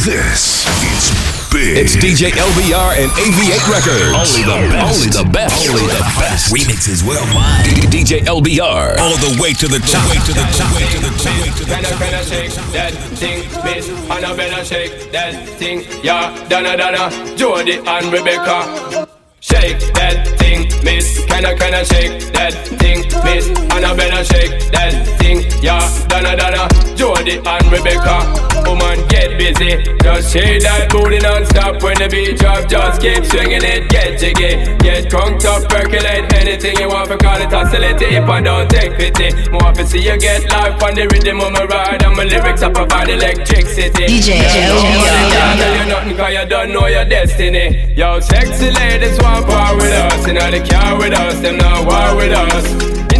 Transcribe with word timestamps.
This 0.00 0.64
is 0.80 1.12
big. 1.52 1.76
It's 1.76 1.94
DJ 1.94 2.32
LBR 2.32 2.96
and 2.96 3.12
AV8 3.20 3.68
Records. 3.68 4.16
Only 4.16 4.48
the 4.48 4.72
best. 4.72 4.96
Only 4.96 5.10
the 5.12 5.30
best. 5.30 5.68
Only 5.68 5.82
the 5.92 6.00
best. 6.16 6.54
Remixes 6.54 7.06
worldwide. 7.06 7.64
D- 7.68 8.00
DJ 8.00 8.24
LBR. 8.24 8.96
All 8.96 9.18
the 9.20 9.36
way 9.42 9.52
to 9.52 9.68
the 9.68 9.78
top. 9.80 10.08
Way 10.08 10.16
to 10.24 10.32
the 10.32 10.46
top. 10.56 10.74
Way 10.74 10.88
to 10.88 11.00
the 11.04 11.12
top. 11.20 11.36
Way 11.36 11.52
to 11.52 11.64
the 11.66 11.74
Can 11.74 11.84
I, 11.84 11.92
can 12.00 12.14
I 12.14 12.22
shake 12.22 12.52
that 12.72 12.92
thing, 13.20 13.40
miss? 13.62 13.88
And 13.90 14.24
I 14.24 14.34
better 14.34 14.64
shake 14.64 15.12
that 15.12 15.46
thing, 15.58 15.84
yeah. 16.02 16.48
Donna, 16.48 16.78
Donna, 16.78 17.36
Jody 17.36 17.76
and 17.84 18.10
Rebecca. 18.10 19.19
Shake 19.40 19.80
that 19.96 20.36
thing, 20.38 20.68
miss. 20.84 21.24
Can 21.24 21.46
I, 21.46 21.54
can 21.54 21.72
I 21.72 21.82
shake 21.82 22.30
that 22.36 22.52
thing, 22.76 23.08
miss? 23.24 23.48
And 23.48 23.84
I 23.88 23.96
better 23.96 24.22
shake 24.22 24.70
that 24.72 24.92
thing, 25.16 25.48
yeah. 25.64 25.80
Donna, 26.08 26.36
Donna, 26.36 26.68
Jody 26.94 27.40
and 27.40 27.64
Rebecca. 27.72 28.20
Woman, 28.68 29.00
get 29.08 29.40
busy. 29.40 29.80
Just 30.04 30.32
shake 30.36 30.60
that 30.62 30.92
booty 30.92 31.18
non-stop 31.24 31.82
when 31.82 31.96
the 31.96 32.08
beat 32.12 32.36
drop. 32.36 32.68
Just 32.68 33.00
keep 33.00 33.24
swinging 33.24 33.64
it, 33.64 33.88
get 33.88 34.20
jiggy. 34.20 34.76
Get 34.84 35.08
crunked 35.08 35.48
up, 35.48 35.64
percolate 35.72 36.28
anything 36.36 36.76
you 36.76 36.88
want. 36.92 37.08
For 37.08 37.16
call 37.16 37.40
it 37.40 37.48
oscillate 37.48 37.96
if 37.96 38.28
I 38.28 38.42
don't 38.44 38.68
take 38.68 38.92
pity. 39.00 39.32
More 39.50 39.72
to 39.72 39.86
see 39.88 40.04
you 40.04 40.20
get 40.20 40.44
life 40.52 40.76
on 40.84 40.94
the 40.94 41.08
rhythm 41.08 41.40
of 41.40 41.50
my 41.56 41.64
ride. 41.64 42.04
And 42.04 42.14
my 42.14 42.24
lyrics 42.28 42.60
up 42.60 42.76
about 42.76 43.08
electricity. 43.08 44.04
DJ 44.04 44.36
Yeah, 44.36 44.68
LBR. 44.68 45.32
can't 45.32 45.58
tell 45.58 45.74
you 45.80 45.86
nothing 45.88 46.16
cause 46.20 46.32
you 46.36 46.44
don't 46.44 46.72
know 46.76 46.86
your 46.86 47.06
destiny. 47.08 47.94
Yo, 47.96 48.20
sexy 48.20 48.70
ladies 48.70 49.18
want 49.30 49.46
part 49.46 49.76
with 49.76 49.92
us. 49.92 50.26
Know 50.26 50.50
the 50.50 50.60
car 50.66 50.98
with 50.98 51.14
us, 51.14 51.36
them 51.40 51.56
not 51.58 51.86
war 51.86 52.16
with 52.16 52.32
us. 52.32 52.66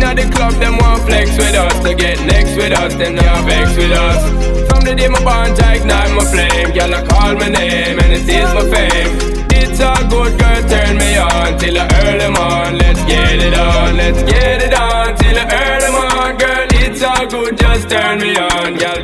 Know 0.00 0.14
the 0.14 0.26
club, 0.32 0.54
them 0.54 0.78
want 0.78 1.02
flex 1.04 1.36
with 1.36 1.54
us. 1.54 1.76
To 1.84 1.94
get 1.94 2.18
next 2.24 2.56
with 2.56 2.72
us, 2.72 2.94
them 2.94 3.14
not 3.14 3.44
vex 3.44 3.76
with 3.76 3.92
us. 3.92 4.22
From 4.68 4.80
the 4.84 4.94
day 4.94 5.08
my 5.08 5.22
bond, 5.22 5.52
ignite 5.52 6.12
my 6.16 6.24
flame. 6.32 6.72
Girl, 6.72 6.94
I 6.94 7.00
call 7.06 7.34
my 7.36 7.48
name 7.48 7.98
and 8.00 8.12
it 8.18 8.24
is 8.24 8.50
my 8.56 8.64
fame. 8.72 9.12
It's 9.60 9.78
a 9.78 9.92
good 10.08 10.32
girl, 10.40 10.62
turn 10.72 10.96
me 10.96 11.10
on 11.18 11.58
till 11.60 11.74
the 11.74 11.84
early 12.00 12.28
on. 12.32 12.78
Let's 12.78 13.02
get 13.04 13.38
it 13.46 13.54
on, 13.54 13.96
let's 13.96 14.22
get 14.24 14.62
it 14.66 14.74
on 14.74 15.16
till 15.20 15.38
earn 15.38 15.80
them 15.84 15.96
on. 16.16 16.30
Girl, 16.40 16.66
it's 16.82 17.02
all 17.02 17.26
good, 17.28 17.58
just 17.58 17.90
turn 17.90 18.18
me 18.24 18.36
on. 18.36 18.74
Girl, 18.80 19.00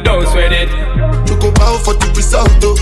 the 2.30 2.38
result, 2.38 2.60
though. 2.60 2.76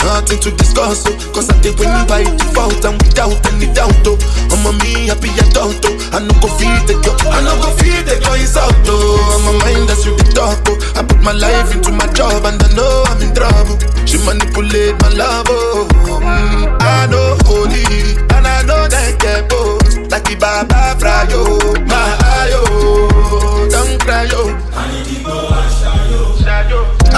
Nothing 0.00 0.40
to 0.40 0.50
discuss, 0.56 1.04
oh. 1.06 1.14
Cause 1.34 1.50
I 1.50 1.60
did 1.60 1.78
win 1.78 1.90
by 2.08 2.24
default 2.24 2.84
and 2.84 2.96
without 3.02 3.36
any 3.52 3.72
doubt, 3.72 3.94
oh. 4.06 4.16
I'm 4.50 4.64
a 4.66 4.72
me 4.82 5.08
happy 5.08 5.30
adult, 5.38 5.78
oh. 5.84 6.10
I 6.12 6.18
no 6.24 6.32
go 6.40 6.48
feed 6.58 6.88
the 6.88 6.96
girl, 7.04 7.16
I 7.30 7.40
no 7.44 7.54
go 7.60 7.70
feed 7.76 8.06
the 8.08 8.18
girl, 8.20 8.34
it's 8.34 8.56
out, 8.56 8.74
oh. 8.86 9.20
I'm 9.36 9.46
a 9.46 9.52
mind 9.60 9.88
that's 9.88 10.06
really 10.06 10.24
talk, 10.32 10.58
oh. 10.66 10.76
I 10.96 11.02
put 11.04 11.20
my 11.22 11.32
life 11.32 11.74
into 11.74 11.92
my 11.92 12.06
job 12.12 12.44
and 12.44 12.58
I 12.62 12.68
know 12.74 13.04
I'm 13.08 13.20
in 13.22 13.34
trouble. 13.34 13.78
She 14.06 14.18
manipulate 14.24 14.96
my 15.02 15.10
love, 15.14 15.46
oh. 15.48 15.86
Mm, 15.90 16.80
I 16.80 17.06
know 17.06 17.36
holy, 17.46 18.16
and 18.34 18.46
I 18.46 18.62
know 18.64 18.88
that 18.88 19.20
get 19.20 19.48
both. 19.48 20.10
Like 20.10 20.24
the 20.24 20.34
Baba 20.34 20.96
Frayo, 20.98 21.60
my 21.86 22.10
ayo, 22.40 23.70
don't 23.70 24.00
cry, 24.00 24.24
yo. 24.26 24.56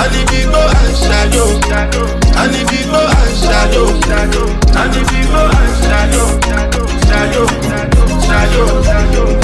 Go 0.03 0.09
and 0.09 0.97
shadow, 0.97 1.47
go 1.63 3.07
and 3.07 3.37
shadow, 3.39 3.87
go 4.03 5.43
and 5.47 5.75
shadow, 5.79 6.27
shadow, 7.07 7.47
shadow, 8.27 8.83
shadow, 8.83 9.42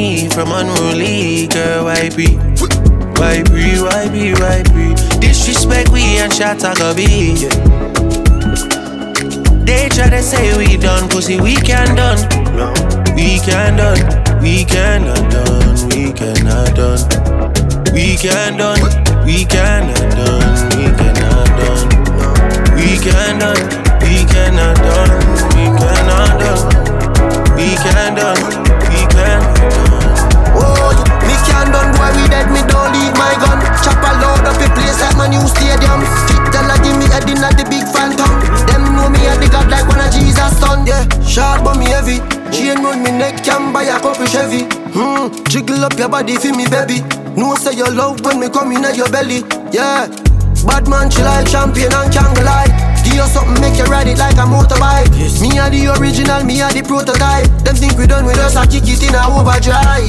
me 0.00 0.28
from 0.30 0.50
unruly, 0.52 1.46
girl, 1.48 1.84
why 1.84 2.08
be? 2.16 2.36
Why 3.20 3.42
be, 3.52 3.76
why 3.84 4.08
be, 4.08 4.32
why 4.40 4.62
be? 4.72 4.94
Disrespect 5.20 5.90
we 5.90 6.02
and 6.24 6.32
I 6.32 6.74
go 6.80 6.94
be. 6.94 7.36
yeah. 7.42 7.52
They 9.66 9.88
try 9.90 10.08
to 10.08 10.22
say 10.22 10.56
we 10.56 10.78
done, 10.78 11.08
pussy, 11.10 11.38
we 11.38 11.54
can 11.56 11.94
done. 11.96 12.20
We 13.14 13.40
can 13.40 13.76
done, 13.76 14.00
we 14.40 14.64
cannot 14.64 15.30
done, 15.34 15.88
we 15.88 16.12
cannot 16.12 16.74
done. 16.74 17.02
We 17.92 18.16
can 18.16 18.56
done, 18.56 18.80
we 19.26 19.44
cannot 19.44 20.00
done, 20.16 20.56
we 20.76 20.86
cannot 20.98 21.48
done. 21.60 21.88
We 22.80 22.90
cannot, 23.04 23.60
we 24.04 24.24
cannot 24.32 24.76
done, 24.86 25.12
we 25.56 25.64
cannot 25.78 26.40
done. 26.40 26.90
We 27.56 27.68
can 27.84 28.14
done, 28.16 28.40
we 28.88 29.00
can 29.12 29.40
done. 29.60 29.79
Oh, 30.90 31.06
me 31.22 31.34
can 31.46 31.70
done 31.70 31.94
boy, 31.94 32.10
we 32.18 32.26
dead, 32.26 32.50
me 32.50 32.62
don't 32.66 32.90
leave 32.90 33.14
my 33.14 33.34
gun. 33.38 33.62
Chop 33.86 34.02
a 34.02 34.10
load 34.18 34.44
up 34.46 34.58
a 34.58 34.66
place 34.74 34.98
like 34.98 35.16
my 35.16 35.30
new 35.30 35.44
stadium. 35.46 36.02
Kick 36.26 36.44
the 36.50 36.60
like 36.66 36.82
give 36.82 36.98
me 36.98 37.06
in 37.06 37.44
at 37.44 37.54
the 37.54 37.64
big 37.70 37.86
phantom. 37.86 38.30
Them 38.66 38.96
know 38.96 39.08
me 39.08 39.22
a 39.30 39.38
the 39.38 39.48
god 39.48 39.70
like 39.70 39.86
one 39.86 40.02
of 40.02 40.10
Jesus' 40.10 40.58
son. 40.58 40.86
Yeah, 40.86 41.06
short 41.22 41.62
but 41.62 41.78
me 41.78 41.86
heavy. 41.86 42.18
Chain 42.50 42.82
round 42.82 43.02
me 43.02 43.10
neck, 43.14 43.44
can 43.44 43.72
buy 43.72 43.84
a 43.84 44.00
couple 44.00 44.26
Chevy. 44.26 44.66
Hmm, 44.90 45.30
jiggle 45.46 45.84
up 45.84 45.94
your 45.94 46.08
body 46.08 46.36
for 46.36 46.50
me, 46.50 46.66
baby. 46.66 47.00
No 47.38 47.54
say 47.54 47.74
your 47.78 47.90
love 47.90 48.20
when 48.24 48.40
me 48.40 48.50
come 48.50 48.72
in 48.72 48.84
at 48.84 48.96
your 48.96 49.08
belly. 49.08 49.46
Yeah, 49.70 50.10
bad 50.66 50.88
man, 50.88 51.10
she 51.10 51.22
like 51.22 51.46
champion 51.46 51.94
and 51.94 52.12
can't 52.12 52.42
lie. 52.42 52.89
Give 53.10 53.26
you 53.26 53.26
something, 53.26 53.58
make 53.60 53.74
you 53.74 53.90
ride 53.90 54.06
it 54.06 54.18
like 54.18 54.38
a 54.38 54.46
motorbike. 54.46 55.10
Yes. 55.18 55.42
Me 55.42 55.58
are 55.58 55.68
the 55.68 55.90
original, 55.98 56.44
me 56.44 56.62
are 56.62 56.70
the 56.70 56.82
prototype. 56.86 57.50
Them 57.66 57.74
think 57.74 57.98
we 57.98 58.06
done 58.06 58.24
with 58.24 58.38
us, 58.38 58.54
I 58.54 58.70
kick 58.70 58.86
it 58.86 59.02
in 59.02 59.18
a 59.18 59.26
overdrive. 59.26 60.06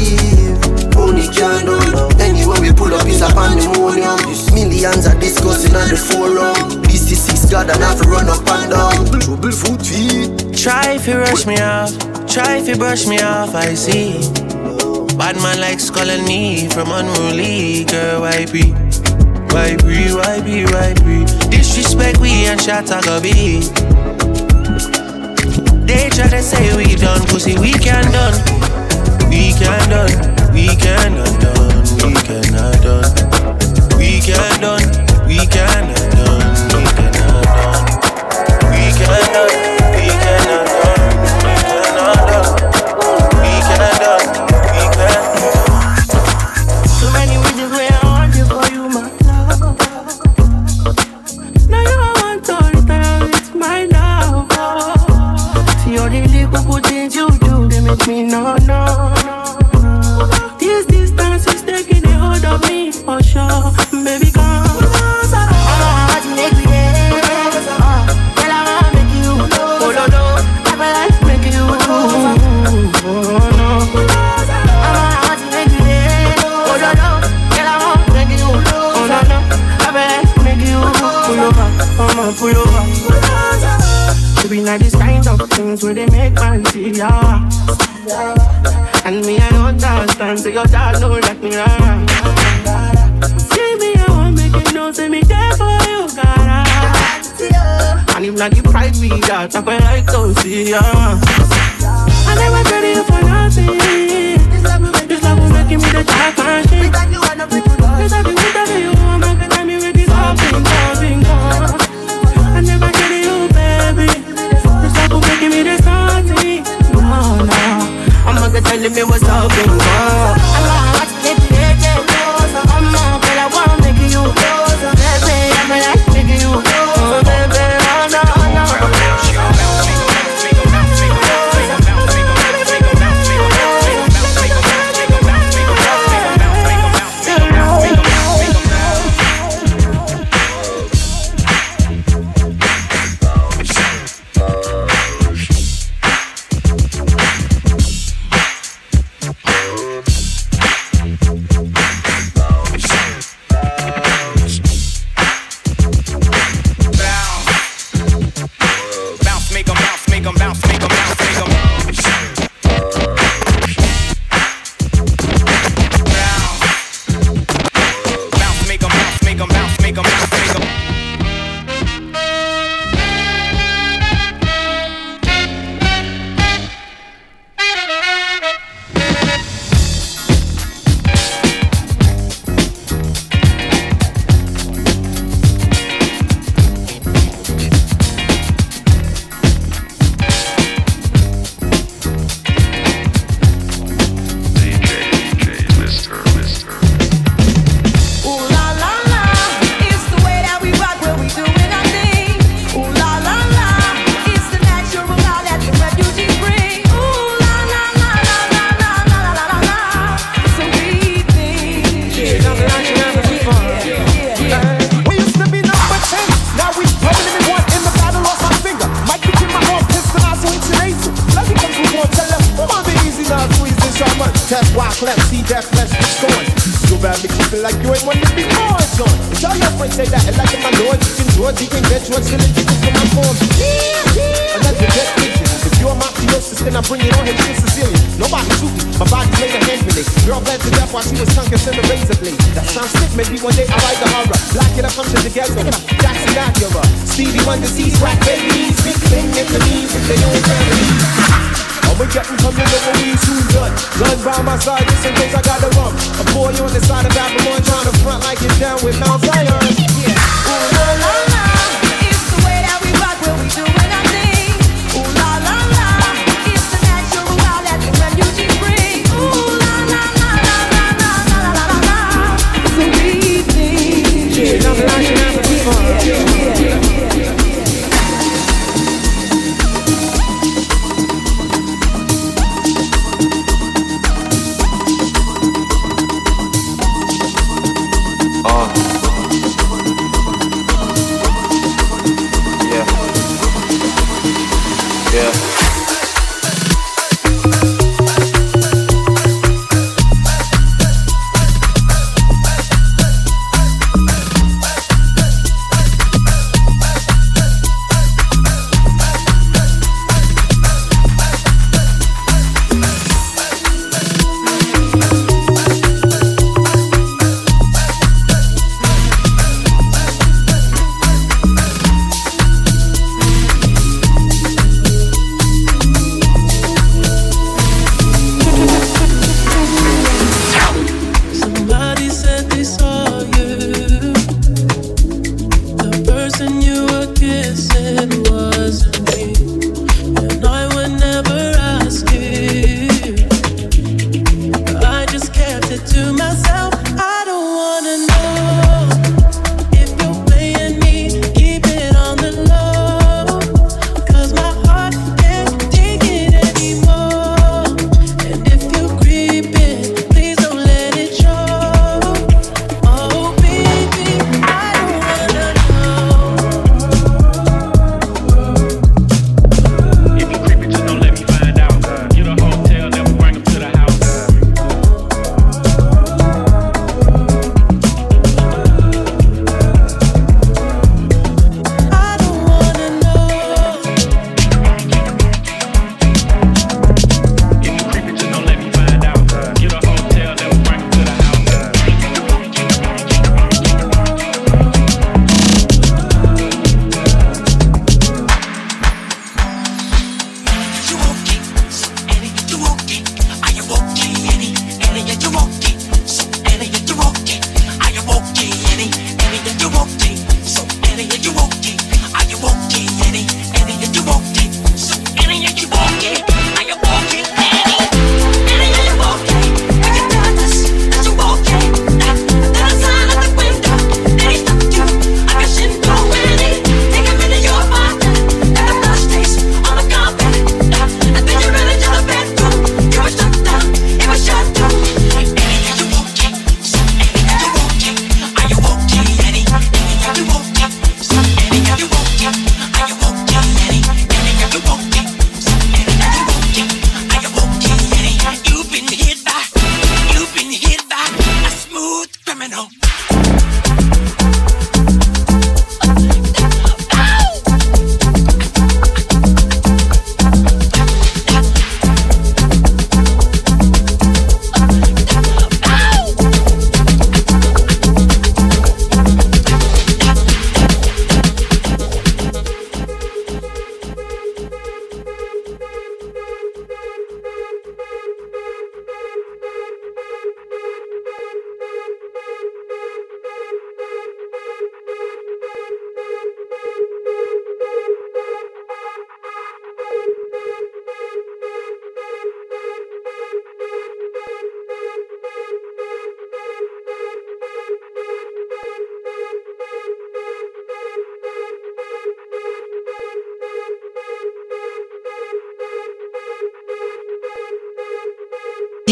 Only 0.94 1.26
can 1.34 1.66
do 1.66 1.82
it. 1.82 2.22
Anywhere 2.22 2.62
we 2.62 2.70
pull 2.70 2.94
up 2.94 3.08
is 3.10 3.26
a 3.26 3.30
pandemonium. 3.34 4.22
Millions 4.54 5.10
are 5.10 5.18
discussing 5.18 5.74
on 5.74 5.90
the 5.90 5.98
forum. 5.98 6.84
This 6.86 7.10
is 7.10 7.18
six 7.26 7.50
God 7.50 7.74
and 7.74 7.82
I 7.82 7.90
have 7.90 8.02
to 8.02 8.08
run 8.08 8.30
up 8.30 8.46
and 8.46 8.70
down. 8.70 9.20
Trouble 9.20 9.50
foot 9.50 9.82
feet. 9.82 10.54
Try 10.54 10.94
if 10.94 11.08
you 11.08 11.18
rush 11.18 11.48
me 11.48 11.58
off. 11.58 11.90
Try 12.30 12.62
if 12.62 12.68
you 12.68 12.78
brush 12.78 13.08
me 13.08 13.18
off, 13.18 13.56
I 13.56 13.74
see. 13.74 14.22
Bad 15.18 15.42
man 15.42 15.60
like 15.60 15.80
skull 15.80 16.10
and 16.10 16.72
from 16.72 16.92
unruly 16.92 17.84
girl, 17.86 18.24
I 18.26 18.46
be. 18.46 18.81
Why 19.52 19.76
be, 19.78 20.14
why 20.14 20.40
be, 20.42 20.66
why 20.66 20.94
be? 21.04 21.26
Disrespect 21.50 22.20
we 22.20 22.48
and 22.48 22.60
shot 22.62 22.90
a 22.90 23.02
go 23.06 23.20
be. 23.22 23.60
They 25.86 26.10
try 26.10 26.28
to 26.30 26.42
say 26.42 26.76
we 26.76 26.96
done, 26.96 27.22
pussy 27.28 27.60
we 27.60 27.74
can 27.74 28.10
done. 28.12 28.34
We 29.30 29.52
can 29.52 29.90
done, 29.90 30.54
we 30.54 30.68
can 30.76 31.16
done, 31.40 31.84
we 31.98 32.14
cannot 32.24 32.82
done. 32.82 33.12
We 33.98 34.20
can 34.22 34.62
done, 34.62 35.28
we 35.28 35.46
can 35.48 35.94
done, 36.16 36.52
we 36.72 36.86
cannot 36.96 37.44
done. 37.44 37.86
We 38.72 38.92
can 38.98 39.34
done. 39.34 39.71
of 58.02 58.08
me, 58.08 58.24
no, 58.24 58.56
no. 58.56 59.14
This 60.60 60.86
distance 60.86 61.48
is 61.48 61.62
taking 61.64 62.06
a 62.06 62.14
hold 62.18 62.46
of 62.46 62.62
me 62.70 62.92
for 62.92 63.22
sure. 63.22 63.51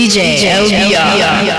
DJ, 0.10 0.42
LBR. 0.42 0.90
Ey, 1.46 1.59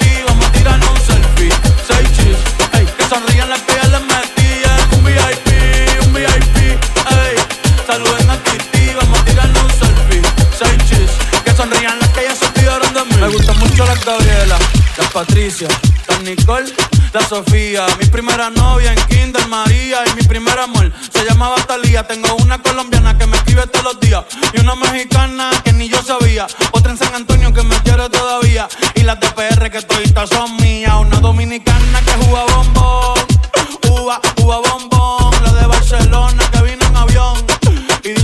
Patricia, 15.13 15.67
las 16.07 16.21
Nicole, 16.21 16.71
la 17.13 17.21
Sofía. 17.27 17.85
Mi 17.99 18.05
primera 18.05 18.49
novia 18.49 18.93
en 18.93 18.99
Kinder 19.07 19.45
María 19.47 20.03
y 20.09 20.15
mi 20.15 20.23
primer 20.23 20.57
amor 20.57 20.91
se 21.11 21.25
llamaba 21.25 21.55
Talía. 21.67 22.07
Tengo 22.07 22.33
una 22.35 22.61
colombiana 22.61 23.17
que 23.17 23.27
me 23.27 23.35
escribe 23.35 23.67
todos 23.67 23.83
los 23.83 23.99
días 23.99 24.23
y 24.53 24.61
una 24.61 24.75
mexicana 24.75 25.51
que 25.63 25.73
ni 25.73 25.89
yo 25.89 26.01
sabía. 26.01 26.47
Otra 26.71 26.91
en 26.91 26.97
San 26.97 27.13
Antonio 27.13 27.53
que 27.53 27.63
me 27.63 27.75
quiere 27.81 28.09
todavía 28.09 28.69
y 28.95 29.01
las 29.01 29.19
de 29.19 29.27
PR 29.31 29.69
que 29.69 29.81
toditas 29.81 30.29
son 30.29 30.55
mías. 30.57 30.93
Una 30.99 31.19
dominicana 31.19 32.01
que 32.05 32.11
juega 32.11 32.45
bombón, 32.55 33.00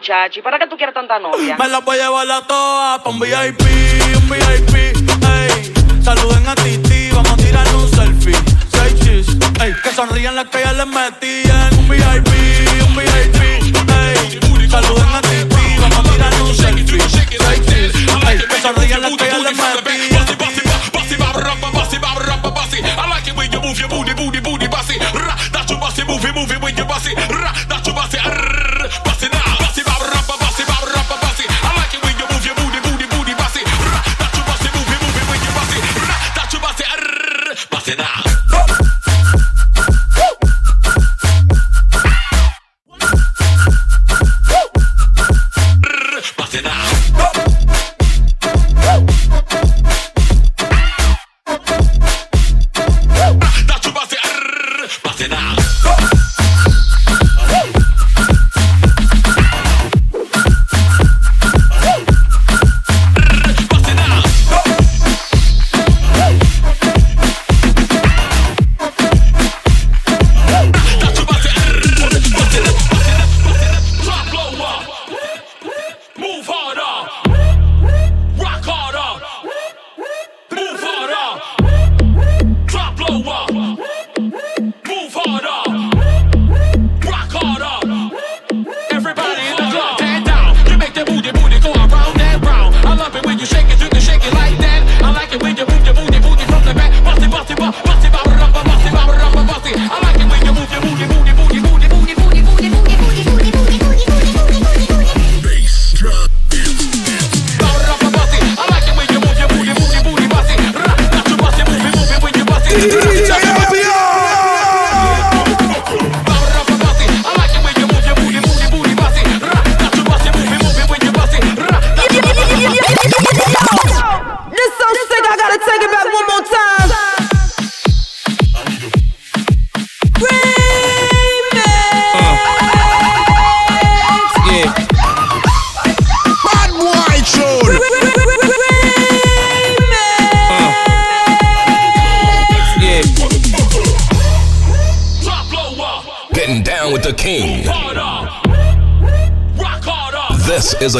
muchacho, 0.00 0.40
¿y 0.40 0.42
para 0.42 0.58
qué 0.58 0.66
tú 0.66 0.78
quieres 0.78 0.94
tanta 0.94 1.18
novia? 1.18 1.58
Me 1.58 1.68
las 1.68 1.84
voy 1.84 1.98
a 1.98 2.04
llevar 2.04 2.30
a 2.30 2.40
todas 2.46 3.00
pa' 3.00 3.10
un 3.10 3.20
VIP, 3.20 3.60
un 4.16 4.30
VIP, 4.30 4.74
ey. 4.74 5.74
Saluden 6.02 6.48
a 6.48 6.54
Titi, 6.54 7.10
vamos 7.12 7.32
a 7.32 7.36
tirarle 7.36 7.74
un 7.74 7.90
selfie. 7.90 8.34
Seis 8.72 8.94
chis, 9.00 9.26
ey. 9.60 9.74
Que 9.82 9.90
sonrían 9.90 10.36
las 10.36 10.46
que 10.46 10.60
ya 10.60 10.72
les 10.72 10.86
metí 10.86 11.42
en 11.44 11.78
un 11.78 11.86
VIP, 11.86 12.32
un 12.88 12.96
VIP, 12.96 13.42
ey. 13.42 14.70
Saluden 14.70 15.14
a 15.14 15.20
Titi, 15.20 15.78
vamos 15.78 15.98
a 15.98 16.02
tirarle 16.10 16.42
un 16.44 16.56
selfie. 16.56 17.00
Seis 17.00 17.60
chis, 17.66 17.94
ey. 18.26 18.38
Que 18.48 18.60
sonrían 18.62 19.02
las 19.02 19.12
que 19.18 19.26
ya 19.28 19.38
les 19.38 19.52
metí 19.52 20.16
en 20.16 20.40
Bossy, 20.92 21.16
bop, 21.16 21.36
rumba, 21.36 21.70
bossy, 21.72 21.98
bop, 21.98 22.18
rumba, 22.18 22.50
bossy. 22.50 22.78
I 22.78 23.06
like 23.10 23.28
it 23.28 23.36
when 23.36 23.52
you 23.52 23.60
move 23.60 23.78
your 23.78 23.88
booty, 23.90 24.14
booty, 24.14 24.40
booty, 24.40 24.66
bossy. 24.66 24.98
Ra, 24.98 25.36
that's 25.52 25.70
your 25.70 25.78
bossy, 25.78 26.04
when 26.04 26.74
you. 26.76 26.84
Ra, 26.84 27.52
that's 27.68 27.86
your 27.86 27.94
bossy, 27.94 28.18
arr, 28.18 28.69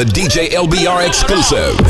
a 0.01 0.03
DJ 0.03 0.49
LBR 0.49 1.05
exclusive. 1.05 1.80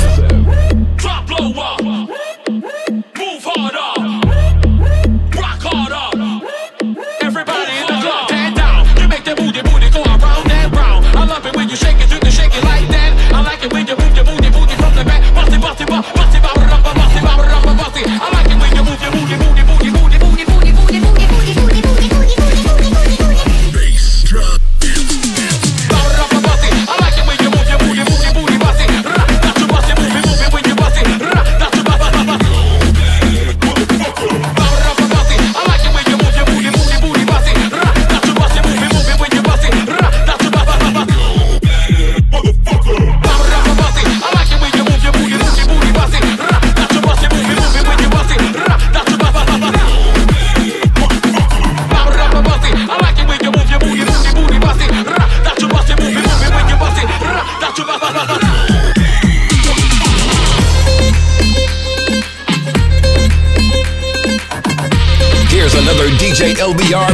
LBR 66.71 67.10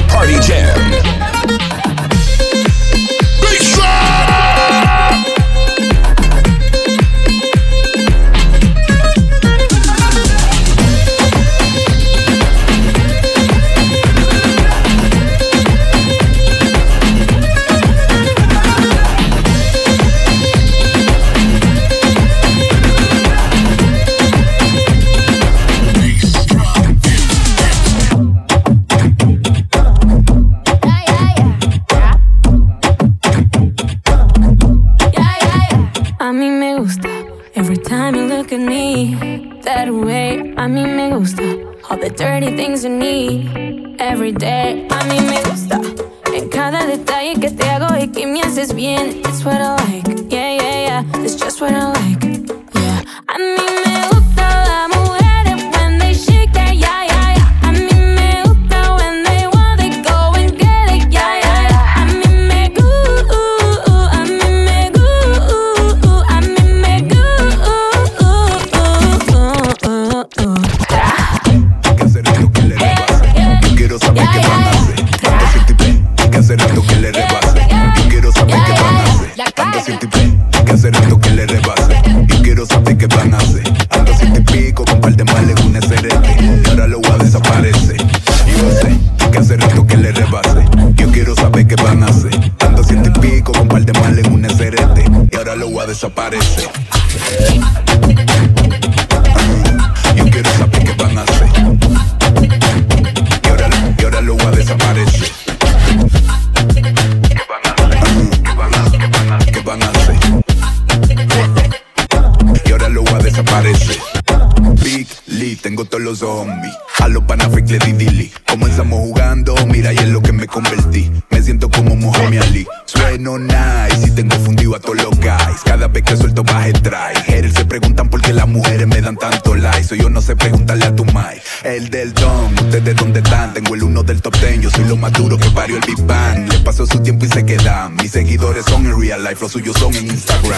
los 116.07 116.19
zombies. 116.19 116.73
A 116.99 117.09
los 117.09 117.23
Panafric 117.23 117.69
le 117.69 117.79
di 117.79 117.91
dili. 117.91 118.31
Comenzamos 118.47 118.99
jugando, 118.99 119.55
mira, 119.67 119.91
y 119.91 119.97
es 119.97 120.07
lo 120.07 120.21
que 120.21 120.31
me 120.31 120.47
convertí. 120.47 121.11
Me 121.29 121.41
siento 121.41 121.69
como 121.69 121.95
Mohamed 121.95 122.41
Ali. 122.43 122.65
Sueno 122.85 123.37
nice 123.37 124.07
y 124.07 124.11
tengo 124.11 124.37
fundido 124.37 124.75
a 124.75 124.79
todos 124.79 125.01
los 125.03 125.19
guys. 125.19 125.61
Cada 125.65 125.87
vez 125.89 126.03
que 126.03 126.15
suelto 126.15 126.43
baje 126.43 126.71
try. 126.73 127.13
Haters 127.25 127.55
se 127.55 127.65
preguntan 127.65 128.09
por 128.09 128.21
qué 128.21 128.31
las 128.31 128.47
mujeres 128.47 128.87
me 128.87 129.01
dan 129.01 129.17
tanto 129.17 129.53
like. 129.55 129.83
Soy 129.83 129.99
yo 129.99 130.09
no 130.09 130.21
sé 130.21 130.35
preguntarle 130.37 130.85
a 130.85 130.95
tu 130.95 131.03
mic. 131.03 131.41
El 131.63 131.89
del 131.89 132.13
don, 132.13 132.53
ustedes 132.53 132.95
dónde 132.95 133.19
están. 133.19 133.53
Tengo 133.53 133.75
el 133.75 133.83
uno 133.83 134.01
del 134.01 134.21
top 134.21 134.39
ten. 134.39 134.61
Yo 134.61 134.69
soy 134.71 134.85
lo 134.85 134.95
más 134.95 135.11
duro 135.11 135.37
que 135.37 135.49
parió 135.51 135.75
el 135.75 135.83
Big 135.85 136.01
Bang. 136.05 136.47
Le 136.49 136.59
pasó 136.59 136.85
su 136.85 136.99
tiempo 136.99 137.25
y 137.25 137.29
se 137.29 137.45
quedan. 137.45 137.95
Mis 137.95 138.11
seguidores 138.11 138.63
son 138.65 138.85
en 138.85 138.99
real 138.99 139.23
life, 139.23 139.37
los 139.41 139.51
suyos 139.51 139.75
son 139.77 139.93
en 139.93 140.07
Instagram. 140.07 140.57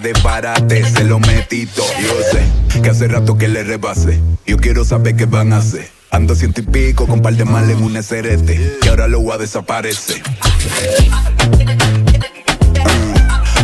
desbarate, 0.00 0.84
se 0.84 1.04
lo 1.04 1.18
metito. 1.20 1.84
Yo 2.02 2.14
sé 2.32 2.80
que 2.80 2.90
hace 2.90 3.08
rato 3.08 3.36
que 3.36 3.48
le 3.48 3.62
rebase. 3.62 4.20
Yo 4.46 4.56
quiero 4.56 4.84
saber 4.84 5.16
qué 5.16 5.26
van 5.26 5.52
a 5.52 5.58
hacer. 5.58 5.88
Ando 6.10 6.34
ciento 6.34 6.60
y 6.60 6.64
pico 6.64 7.06
con 7.06 7.22
par 7.22 7.34
de 7.34 7.44
mal 7.44 7.70
en 7.70 7.82
un 7.82 7.96
eserete. 7.96 8.78
Que 8.80 8.88
ahora 8.88 9.06
lo 9.06 9.20
voy 9.20 9.34
a 9.34 9.38
desaparecer. 9.38 10.22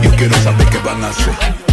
Yo 0.03 0.11
quiero 0.17 0.37
saber 0.43 0.67
qué 0.69 0.79
van 0.79 1.05
a 1.05 1.09
hacer. 1.09 1.66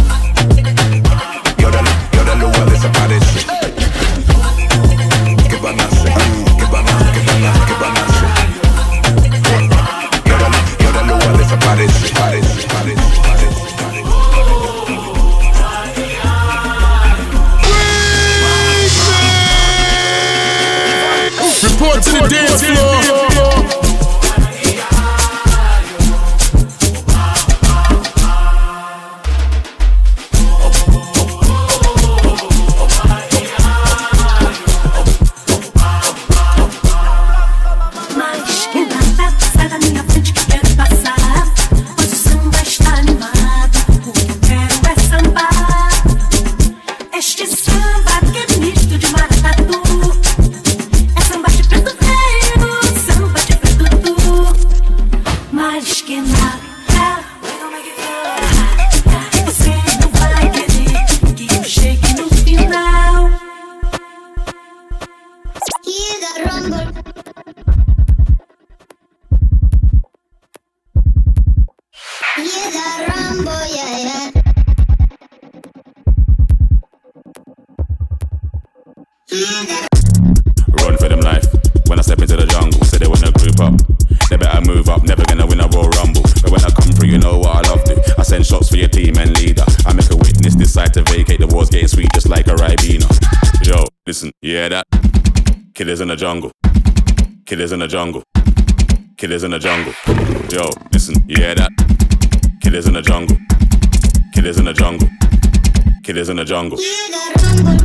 Killers 106.14 106.28
in 106.28 106.36
the 106.36 106.44
jungle. 106.44 107.83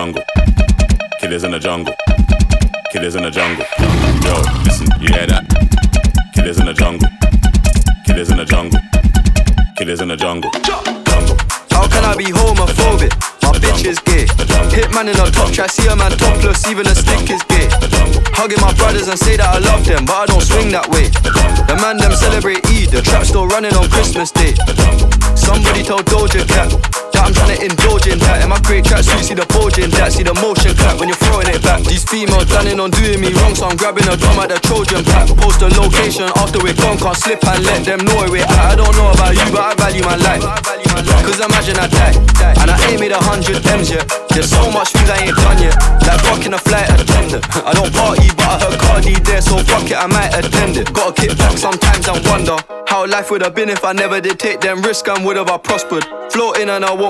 Jungle. 0.00 0.24
Killers 1.20 1.44
in 1.44 1.50
the 1.50 1.58
jungle. 1.58 1.94
Killers 2.90 3.16
in 3.16 3.22
the 3.22 3.30
jungle. 3.30 3.66
Yo, 4.24 4.32
listen, 4.64 4.88
you 4.96 5.12
hear 5.12 5.26
that? 5.28 5.44
Killers 6.32 6.58
in 6.58 6.64
the 6.64 6.72
jungle. 6.72 7.04
Killers 8.06 8.30
in 8.30 8.38
the 8.38 8.46
jungle. 8.46 8.80
Killers 9.76 10.00
in 10.00 10.08
the 10.08 10.16
jungle. 10.16 10.50
Jungle. 10.64 11.36
How 11.76 11.84
can 11.84 12.00
I 12.08 12.16
be 12.16 12.32
homophobic? 12.32 13.12
My 13.44 13.52
bitch 13.60 13.84
is 13.84 14.00
gay. 14.00 14.24
Hitman 14.72 15.12
in 15.12 15.20
a 15.20 15.30
top 15.36 15.52
track, 15.52 15.68
see 15.68 15.86
a 15.86 15.94
man 15.94 16.12
topless, 16.16 16.66
even 16.66 16.86
a 16.86 16.94
stick 16.94 17.28
is 17.28 17.42
gay. 17.52 17.68
Hugging 18.32 18.62
my 18.64 18.72
brothers 18.80 19.08
and 19.08 19.18
say 19.18 19.36
that 19.36 19.52
I 19.52 19.58
love 19.60 19.84
them, 19.84 20.06
but 20.06 20.16
I 20.16 20.24
don't 20.32 20.40
swing 20.40 20.72
that 20.72 20.88
way. 20.88 21.12
The 21.68 21.76
man 21.76 21.98
them 22.00 22.16
celebrate 22.16 22.64
Eid, 22.72 22.88
the 22.88 23.02
trap 23.02 23.26
still 23.26 23.46
running 23.46 23.74
on 23.74 23.84
Christmas 23.90 24.32
Day. 24.32 24.56
Somebody 25.36 25.84
told 25.84 26.08
Doja 26.08 26.48
Cat 26.48 26.72
that 27.20 27.28
I'm 27.28 27.34
trying 27.36 27.56
to 27.56 27.60
indulge 27.60 28.06
in 28.08 28.18
that. 28.24 28.42
In 28.42 28.48
my 28.48 28.60
great 28.64 28.84
track 28.84 29.04
suit, 29.04 29.24
see 29.24 29.36
the 29.36 29.44
bulge 29.52 29.78
in 29.78 29.90
that, 30.00 30.12
see 30.12 30.24
the 30.24 30.34
motion 30.40 30.72
clap 30.76 30.98
when 30.98 31.08
you're 31.08 31.22
throwing 31.28 31.48
it 31.52 31.60
back. 31.62 31.84
These 31.84 32.04
females 32.08 32.48
planning 32.48 32.80
on 32.80 32.90
doing 32.90 33.20
me 33.20 33.32
wrong, 33.36 33.54
so 33.54 33.68
I'm 33.68 33.76
grabbing 33.76 34.08
a 34.08 34.16
drum 34.16 34.40
at 34.40 34.48
the 34.48 34.58
Trojan 34.64 35.04
pack. 35.04 35.28
Post 35.36 35.60
the 35.60 35.68
location 35.76 36.28
after 36.40 36.58
we're 36.64 36.76
gone, 36.76 36.96
can't 36.96 37.16
slip 37.16 37.44
and 37.44 37.60
let 37.64 37.84
them 37.84 38.00
know 38.04 38.16
where 38.24 38.40
we're 38.40 38.48
at. 38.48 38.72
I 38.72 38.74
don't 38.76 38.94
know 38.96 39.12
about 39.12 39.36
you, 39.36 39.46
but 39.52 39.62
I 39.62 39.72
value 39.76 40.04
my 40.04 40.16
life. 40.16 40.44
Cause 41.24 41.40
imagine 41.40 41.76
I 41.76 41.86
die, 41.86 42.16
and 42.64 42.70
I 42.70 42.76
ain't 42.88 43.00
made 43.00 43.12
a 43.12 43.20
hundred 43.20 43.60
M's 43.66 43.90
yet. 43.90 44.08
There's 44.30 44.50
so 44.50 44.70
much 44.72 44.92
things 44.96 45.10
I 45.10 45.28
ain't 45.28 45.36
done 45.36 45.60
yet. 45.60 45.76
Like 46.06 46.22
rocking 46.24 46.54
a 46.54 46.58
flight 46.58 46.88
attendant. 46.88 47.44
I 47.68 47.72
don't 47.76 47.92
party, 47.92 48.28
but 48.34 48.48
I 48.48 48.56
heard 48.64 48.78
Cardi 48.80 49.14
there, 49.20 49.40
so 49.40 49.58
fuck 49.58 49.86
it, 49.90 49.98
I 49.98 50.06
might 50.06 50.32
attend 50.32 50.76
it. 50.76 50.92
Gotta 50.92 51.12
kick 51.12 51.36
back 51.36 51.56
sometimes 51.58 52.08
and 52.08 52.24
wonder 52.26 52.56
how 52.86 53.06
life 53.06 53.30
would 53.30 53.42
have 53.42 53.54
been 53.54 53.68
if 53.68 53.84
I 53.84 53.92
never 53.92 54.20
did 54.20 54.38
take 54.38 54.60
them 54.60 54.82
risks 54.82 55.08
and 55.08 55.24
would 55.24 55.36
have 55.36 55.48
I 55.48 55.58
prospered. 55.58 56.04
Floating 56.32 56.68
and 56.68 56.84
I 56.84 56.92
won't 56.92 57.09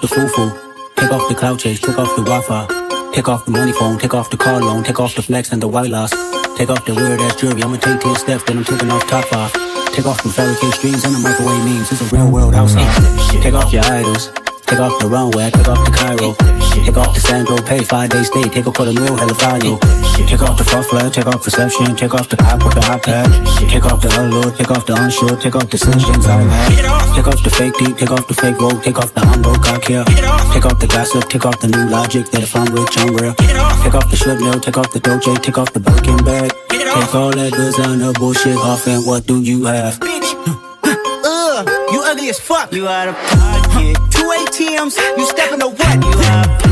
Off 0.00 0.08
the 0.08 0.14
foo-foo, 0.14 0.50
take 0.96 1.12
off 1.12 1.28
the 1.28 1.34
cloud 1.34 1.58
chase, 1.58 1.78
take 1.78 1.98
off 1.98 2.14
the 2.16 2.22
Wi-Fi, 2.22 3.12
take 3.12 3.28
off 3.28 3.44
the 3.44 3.50
money 3.50 3.72
phone, 3.72 3.98
take 3.98 4.14
off 4.14 4.30
the 4.30 4.36
car 4.36 4.60
loan, 4.60 4.82
take 4.82 4.98
off 4.98 5.14
the 5.14 5.22
flex 5.22 5.52
and 5.52 5.62
the 5.62 5.68
white 5.68 5.90
loss, 5.90 6.10
take 6.56 6.70
off 6.70 6.84
the 6.86 6.94
weird 6.94 7.20
ass 7.20 7.36
jewelry. 7.36 7.62
I'ma 7.62 7.76
take 7.76 8.00
10 8.00 8.14
steps, 8.16 8.44
then 8.44 8.58
I'm 8.58 8.64
taking 8.64 8.90
off 8.90 9.06
top 9.08 9.30
off. 9.32 9.52
Take 9.92 10.06
off 10.06 10.22
the 10.22 10.30
fabricate 10.30 10.72
streams 10.74 11.04
and 11.04 11.14
the 11.14 11.18
microwave 11.18 11.64
memes. 11.64 11.92
It's 11.92 12.00
a 12.00 12.16
real 12.16 12.30
world 12.30 12.54
outside. 12.54 12.86
Take 13.42 13.54
off 13.54 13.72
your 13.72 13.84
idols. 13.84 14.30
Take 14.66 14.78
off 14.78 14.98
the 15.00 15.08
runway, 15.08 15.50
take 15.50 15.68
off 15.68 15.84
the 15.84 15.90
Cairo. 15.90 16.59
Take 16.70 16.96
off 16.96 17.14
the 17.14 17.20
Sandro 17.20 17.56
pay, 17.58 17.82
five 17.84 18.10
days 18.10 18.26
stay, 18.26 18.42
take 18.48 18.66
a 18.66 18.72
quarter 18.72 18.92
meal, 18.92 19.16
hella 19.16 19.34
value. 19.34 19.78
Take 20.26 20.42
off 20.42 20.58
the 20.58 20.64
fuck 20.64 20.86
flag, 20.86 21.12
take 21.12 21.26
off 21.26 21.42
perception, 21.42 21.96
take 21.96 22.14
off 22.14 22.28
the 22.28 22.36
cop 22.36 22.62
with 22.64 22.74
the 22.74 22.80
iPad. 22.80 23.26
Take 23.68 23.84
off 23.84 24.00
the 24.02 24.08
allure, 24.20 24.50
take 24.52 24.70
off 24.70 24.86
the 24.86 24.94
unsure, 24.94 25.36
take 25.36 25.56
off 25.56 25.70
the 25.70 25.78
decisions 25.78 26.26
I 26.26 26.42
had. 26.42 27.14
Take 27.14 27.26
off 27.26 27.42
the 27.42 27.50
fake 27.50 27.74
deep, 27.78 27.96
take 27.96 28.10
off 28.10 28.26
the 28.28 28.34
fake 28.34 28.58
road, 28.60 28.82
take 28.82 28.98
off 28.98 29.14
the 29.14 29.22
broke, 29.42 29.66
I 29.66 29.78
care. 29.78 30.04
Take 30.52 30.66
off 30.66 30.78
the 30.78 30.86
gossip, 30.86 31.28
take 31.28 31.46
off 31.46 31.60
the 31.60 31.68
new 31.68 31.88
logic 31.88 32.26
that 32.30 32.42
if 32.42 32.54
I'm 32.54 32.66
rich, 32.74 32.98
I'm 32.98 33.14
real. 33.16 33.34
Take 33.34 33.94
off 33.94 34.10
the 34.10 34.38
nail, 34.40 34.60
take 34.60 34.76
off 34.76 34.92
the 34.92 35.00
doje, 35.00 35.42
take 35.42 35.58
off 35.58 35.72
the 35.72 35.80
Birkin 35.80 36.16
bag. 36.24 36.52
Take 36.68 37.14
all 37.14 37.30
that 37.30 37.52
designer 37.52 38.12
bullshit 38.12 38.56
off, 38.56 38.86
and 38.86 39.06
what 39.06 39.26
do 39.26 39.40
you 39.42 39.64
have? 39.64 39.98
You 41.92 42.02
ugly 42.04 42.28
as 42.28 42.38
fuck. 42.38 42.72
You 42.72 42.86
out 42.86 43.08
of 43.08 43.16
pocket. 43.16 43.96
Two 44.10 44.28
ATMs, 44.28 44.96
you 45.18 45.26
stepping 45.26 45.60
to 45.60 45.68
what? 45.68 46.04
You 46.04 46.22
out 46.30 46.69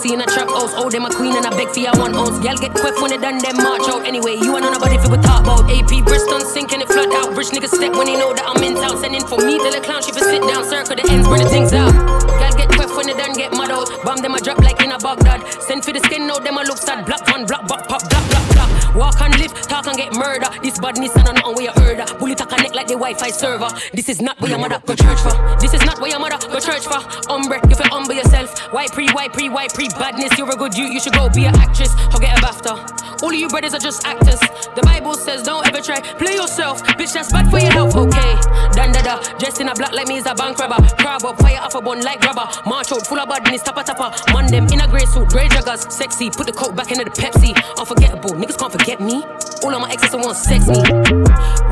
pussy 0.00 0.14
in 0.14 0.20
a 0.20 0.26
trap 0.26 0.48
house. 0.48 0.72
Oh, 0.76 0.88
them 0.88 1.04
a 1.04 1.10
queen 1.10 1.36
and 1.36 1.46
a 1.46 1.50
beg 1.50 1.68
for 1.68 1.80
your 1.80 1.92
one 1.96 2.14
ounce. 2.14 2.38
Girl 2.40 2.56
get 2.56 2.72
quick 2.74 2.96
when 3.00 3.10
they 3.10 3.18
done 3.18 3.38
them 3.38 3.56
march 3.56 3.88
out. 3.88 4.06
Anyway, 4.06 4.36
you 4.36 4.56
and 4.56 4.64
nobody 4.64 4.96
fi 4.98 5.08
we 5.08 5.18
talk 5.18 5.42
about. 5.42 5.68
AP 5.70 6.04
Bristol 6.04 6.40
sinking 6.40 6.80
it 6.80 6.88
flood 6.88 7.12
out. 7.12 7.36
Rich 7.36 7.48
nigga 7.48 7.68
step 7.68 7.92
when 7.92 8.06
they 8.06 8.16
know 8.16 8.32
that 8.32 8.46
I'm 8.46 8.62
in 8.62 8.74
town. 8.74 8.96
Sending 8.98 9.26
for 9.26 9.38
me 9.38 9.58
till 9.58 9.72
the 9.72 9.80
clown 9.80 10.02
she 10.02 10.12
fi 10.12 10.20
sit 10.20 10.42
down. 10.42 10.64
Circle 10.64 10.96
the 10.96 11.04
ends, 11.10 11.28
burn 11.28 11.40
the 11.40 11.48
things 11.48 11.72
out. 11.72 11.92
Girl 11.92 12.54
get 12.56 12.68
quick 12.68 12.90
when 12.96 13.06
they 13.06 13.14
done 13.14 13.34
get 13.34 13.52
mad 13.52 13.70
out. 13.70 13.88
Bomb 14.04 14.22
them 14.22 14.34
a 14.34 14.40
drop 14.40 14.58
like 14.58 14.80
in 14.82 14.92
a 14.92 14.98
Baghdad. 14.98 15.44
Send 15.62 15.84
for 15.84 15.92
the 15.92 16.00
skin, 16.00 16.26
now 16.26 16.38
them 16.38 16.56
a 16.56 16.62
look 16.62 16.78
sad. 16.78 17.04
Black 17.04 17.26
one, 17.28 17.44
black, 17.46 17.66
black, 17.66 17.88
pop, 17.88 18.02
black, 18.08 18.24
black. 18.30 18.59
Walk 18.94 19.20
and 19.20 19.38
live, 19.38 19.52
talk 19.62 19.86
and 19.86 19.96
get 19.96 20.12
murder. 20.14 20.48
This 20.62 20.78
badness 20.78 21.14
and 21.14 21.24
nothing 21.24 21.54
where 21.54 21.64
you 21.64 21.72
heard. 21.72 22.00
her. 22.00 22.18
Bullet 22.18 22.40
a 22.40 22.46
connect 22.46 22.74
like 22.74 22.86
the 22.86 22.94
Wi-Fi 22.94 23.30
server. 23.30 23.68
This 23.92 24.08
is 24.08 24.20
not 24.20 24.40
where 24.40 24.50
your 24.50 24.58
mother 24.58 24.82
go 24.84 24.94
church 24.94 25.20
for. 25.20 25.32
This 25.60 25.74
is 25.74 25.84
not 25.84 26.00
where 26.00 26.10
your 26.10 26.18
mother 26.18 26.38
go 26.48 26.58
church 26.58 26.84
for. 26.84 26.98
Umbre, 27.30 27.62
you 27.70 27.76
feel 27.76 27.86
humble 27.88 28.14
yourself. 28.14 28.58
White 28.72 28.92
pre, 28.92 29.08
white 29.10 29.32
pre, 29.32 29.48
white 29.48 29.72
pre 29.72 29.88
badness? 29.88 30.36
You're 30.36 30.50
a 30.50 30.56
good 30.56 30.74
you, 30.74 30.86
you 30.86 31.00
should 31.00 31.12
go 31.12 31.28
be 31.30 31.44
an 31.44 31.54
actress 31.56 31.94
or 32.12 32.18
get 32.18 32.36
a 32.36 32.42
BAFTA. 32.42 33.22
All 33.22 33.28
of 33.28 33.34
you 33.34 33.48
brothers 33.48 33.74
are 33.74 33.78
just 33.78 34.04
actors. 34.06 34.40
The 34.74 34.82
Bible 34.82 35.14
says 35.14 35.42
don't 35.42 35.66
ever 35.66 35.80
try 35.80 36.00
play 36.00 36.34
yourself, 36.34 36.82
bitch. 36.98 37.12
That's 37.14 37.30
bad 37.30 37.50
for 37.50 37.58
your 37.58 37.70
health. 37.70 37.94
Okay, 37.94 38.34
done 38.74 38.92
da 38.92 39.02
da. 39.02 39.38
Dressed 39.38 39.60
in 39.60 39.68
a 39.68 39.74
black 39.74 39.92
like 39.92 40.08
me 40.08 40.16
is 40.16 40.26
a 40.26 40.34
bank 40.34 40.58
robber. 40.58 40.82
Crab 40.96 41.24
up, 41.24 41.38
fire 41.38 41.60
off 41.60 41.74
a 41.74 41.80
bun 41.80 42.00
like 42.02 42.20
rubber. 42.24 42.48
March 42.66 42.90
out, 42.92 43.06
full 43.06 43.18
of 43.18 43.28
badness, 43.28 43.62
tappa 43.62 43.84
tappa. 43.84 44.10
Man 44.32 44.46
them 44.46 44.66
in 44.72 44.80
a 44.80 44.88
grey 44.88 45.04
suit, 45.04 45.28
grey 45.28 45.48
joggers, 45.48 45.90
sexy. 45.92 46.30
Put 46.30 46.46
the 46.46 46.52
coat 46.52 46.74
back 46.74 46.90
into 46.90 47.04
the 47.04 47.10
Pepsi. 47.10 47.54
Unforgettable, 47.78 48.30
niggas 48.30 48.58
can't 48.58 48.72
forget 48.72 48.79
me. 49.00 49.24
All 49.62 49.74
of 49.74 49.80
my 49.80 49.90
exes 49.92 50.16
want 50.16 50.36
sex 50.36 50.66
me. 50.66 50.80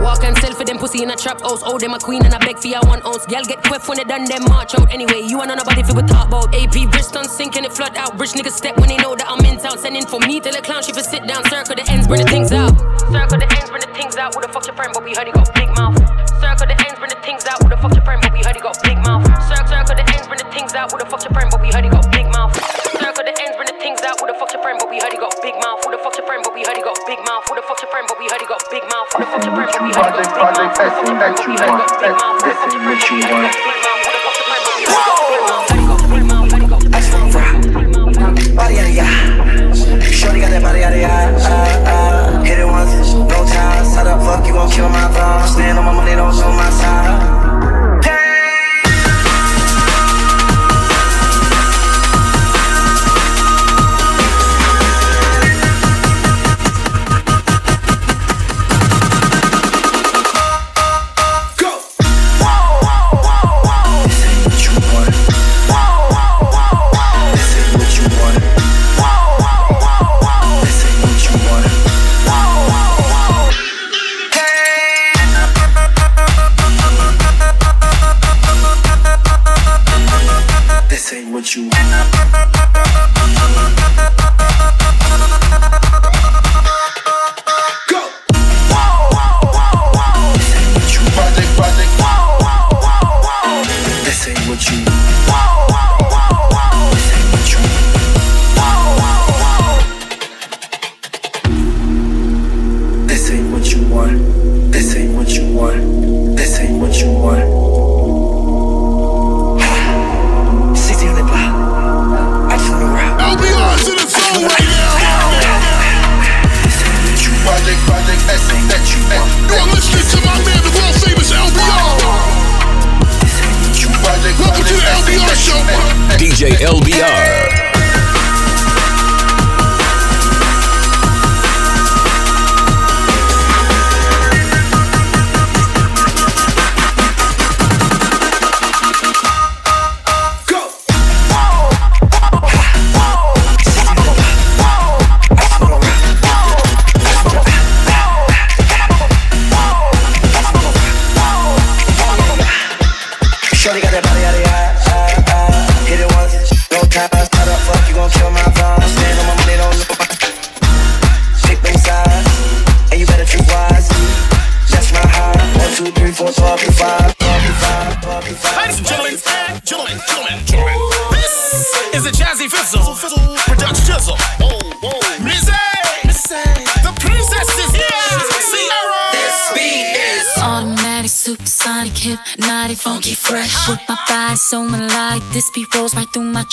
Walk 0.05 0.23
and 0.25 0.37
sell 0.39 0.53
for 0.53 0.65
them 0.65 0.77
pussy 0.77 1.03
in 1.03 1.11
a 1.11 1.17
trap 1.17 1.41
house. 1.41 1.63
Oh, 1.65 1.79
them 1.79 1.95
a 1.95 1.99
queen 1.99 2.25
and 2.25 2.35
I 2.35 2.39
beg 2.39 2.59
for 2.59 2.69
ya 2.69 2.81
one 2.85 3.01
ounce. 3.07 3.25
Girl 3.25 3.43
get 3.45 3.63
quiff 3.65 3.89
when 3.89 3.97
they 3.97 4.05
done 4.05 4.25
them 4.27 4.45
march 4.45 4.75
out. 4.75 4.93
Anyway, 4.93 5.25
you 5.25 5.41
and 5.41 5.49
nobody 5.49 5.83
fi 5.83 5.93
we 5.95 6.03
talk 6.03 6.29
about. 6.29 6.55
AP 6.55 6.91
Bristol 6.91 7.25
sinking 7.25 7.65
it 7.65 7.73
flood 7.73 7.97
out. 7.97 8.19
Rich 8.21 8.33
niggas 8.33 8.53
step 8.53 8.77
when 8.77 8.89
they 8.89 8.99
know 8.99 9.17
that 9.17 9.27
I'm 9.29 9.41
in 9.45 9.59
town. 9.59 9.79
Sending 9.79 10.05
for 10.05 10.21
me 10.21 10.39
till 10.41 10.53
the 10.53 10.61
clown 10.61 10.83
she 10.83 10.93
fi 10.93 11.01
sit 11.01 11.27
down. 11.27 11.43
Circle 11.49 11.77
the 11.77 11.85
ends, 11.91 12.07
bring 12.07 12.21
the 12.21 12.29
things 12.29 12.53
out. 12.53 12.77
Circle 13.09 13.41
the 13.41 13.49
ends, 13.57 13.71
bring 13.71 13.81
the 13.81 13.93
things 13.97 14.17
out. 14.17 14.35
Who 14.35 14.43
the 14.43 14.49
fuck 14.53 14.67
your 14.67 14.77
friend? 14.77 14.93
But 14.93 15.05
we 15.05 15.15
heard 15.17 15.27
he 15.27 15.33
got 15.33 15.49
big 15.55 15.71
mouth. 15.73 15.97
Circle 16.45 16.69
the 16.69 16.77
ends, 16.77 16.99
bring 17.01 17.11
the 17.11 17.21
things 17.25 17.47
out. 17.49 17.63
Who 17.63 17.69
the 17.73 17.81
fuck 17.81 17.95
your 17.97 18.05
friend? 18.05 18.21
But 18.21 18.33
we 18.37 18.45
heard 18.45 18.57
he 18.57 18.61
got 18.61 18.77
big 18.85 18.99
mouth. 19.01 19.25
Circle, 19.49 19.65
circle 19.73 19.97
the 19.97 20.05
ends, 20.13 20.29
bring 20.29 20.41
the 20.45 20.49
things 20.53 20.77
out. 20.77 20.93
Who 20.93 20.99
the 21.01 21.09
fuck 21.09 21.25
your 21.25 21.33
friend? 21.33 21.49
But 21.49 21.65
we 21.65 21.73
heard 21.73 21.85
he 21.85 21.91
got 21.91 22.05
big 22.05 22.13
mouth. 22.13 22.18
Circle 23.59 23.75
the 23.75 23.83
ends, 23.83 23.99
bring 23.99 23.99
the 23.99 23.99
things 23.99 24.01
out. 24.07 24.21
Who 24.21 24.27
the 24.27 24.35
fuck 24.39 24.53
your 24.53 24.63
friend? 24.63 24.79
But 24.79 24.91
we 24.91 24.99
heard 25.03 25.13
he 25.13 25.19
got 25.19 25.35
big 25.43 25.55
mouth. 25.59 25.83
Who 25.83 25.91
the 25.91 25.99
fuck 25.99 26.15
your 26.17 26.27
friend? 26.27 26.43
But 26.45 26.55
we 26.55 26.63
heard 26.63 26.79
he 26.79 26.83
got 26.83 26.99
big 27.07 27.19
mouth. 27.27 27.43
Who 27.49 27.55
the 27.55 27.63
fuck 27.67 27.81
your 27.83 27.91
friend? 27.91 28.07
But 28.07 28.19
we 28.19 28.27
heard 28.31 28.41
he 28.41 28.47
got 28.47 28.63
big 28.71 28.85
mouth. 28.87 29.09
Who 29.11 29.19
the 29.19 29.27
fuck 29.27 29.43
your 29.43 29.55
friend? 29.55 29.67
But 29.67 29.83
we 29.83 29.99
heard 29.99 30.15
he 30.15 30.27
got 31.67 31.91
big 31.99 32.15
mouth. 32.15 32.39
Who 32.39 32.47
the 32.47 32.59
fuck 32.59 32.75
your 32.75 32.87
friend? 32.87 33.03
But 33.09 33.15
we 33.19 33.27
heard 33.27 33.39
he 33.39 33.51
got 33.51 33.59
big 33.59 33.83
mouth. 33.83 34.07
Who 34.07 34.15
the 34.15 34.23
fuck 34.23 34.39
your 34.39 34.47
friend? 34.47 34.63
But 34.63 34.75
we 34.79 34.87
heard 34.87 35.79
he 35.79 35.87
got 35.89 36.03
big 36.09 36.25
mouth. 36.29 36.47
Who 36.49 36.59
the 36.59 36.69
fuck 36.69 36.69
your 36.69 36.69
friend? 36.69 36.69
But 36.69 36.69
we 36.69 36.69
heard 36.69 36.69
he 36.69 36.69
got 36.69 36.83
big 37.75 37.91
mouth. 37.97 38.55
Body 38.55 38.75
yada 38.79 38.93
yada. 38.93 39.75
Shorty 40.03 40.39
got 40.39 40.51
that 40.55 40.63
body 40.63 40.81
yada 40.85 40.99
yada. 40.99 41.35
Uh, 41.39 41.91
uh. 41.91 42.43
Hit 42.45 42.59
it 42.59 42.67
once, 42.67 43.15
no 43.15 43.39
time. 43.43 43.85
Set 43.87 44.07
up, 44.07 44.21
fuck 44.23 44.47
you 44.47 44.55
gon' 44.55 44.71
kill 44.71 44.89
my 44.89 45.07
vibe. 45.11 45.47
Stand 45.47 45.79
on 45.79 45.85
my 45.85 45.95
money, 45.95 46.15
don't 46.15 46.35
show 46.35 46.51
my 46.51 46.71
side. 46.71 47.38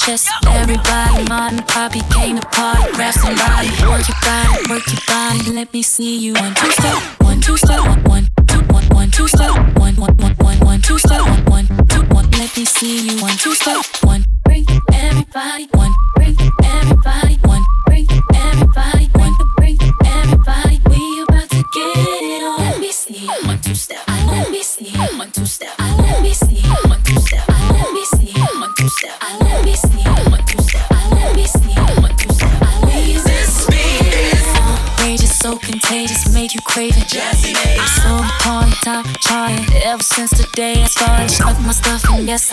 Chest. 0.05 0.29
Everybody, 0.47 1.27
Martin, 1.27 1.59
Poppy 1.63 2.01
came 2.13 2.37
to 2.39 2.47
party. 2.47 2.91
Grab 2.93 3.13
somebody, 3.13 3.69
work 3.89 4.07
your 4.07 4.17
body, 4.21 4.69
work 4.69 4.85
your 4.87 5.01
body. 5.07 5.51
Let 5.51 5.73
me 5.73 5.81
see 5.81 6.17
you 6.17 6.33
one 6.33 6.53
two 6.53 6.71
step, 6.71 7.01
one 7.21 7.41
two 7.41 7.57
step, 7.57 8.07
one 8.07 8.24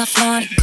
off 0.02 0.18
morning 0.24 0.61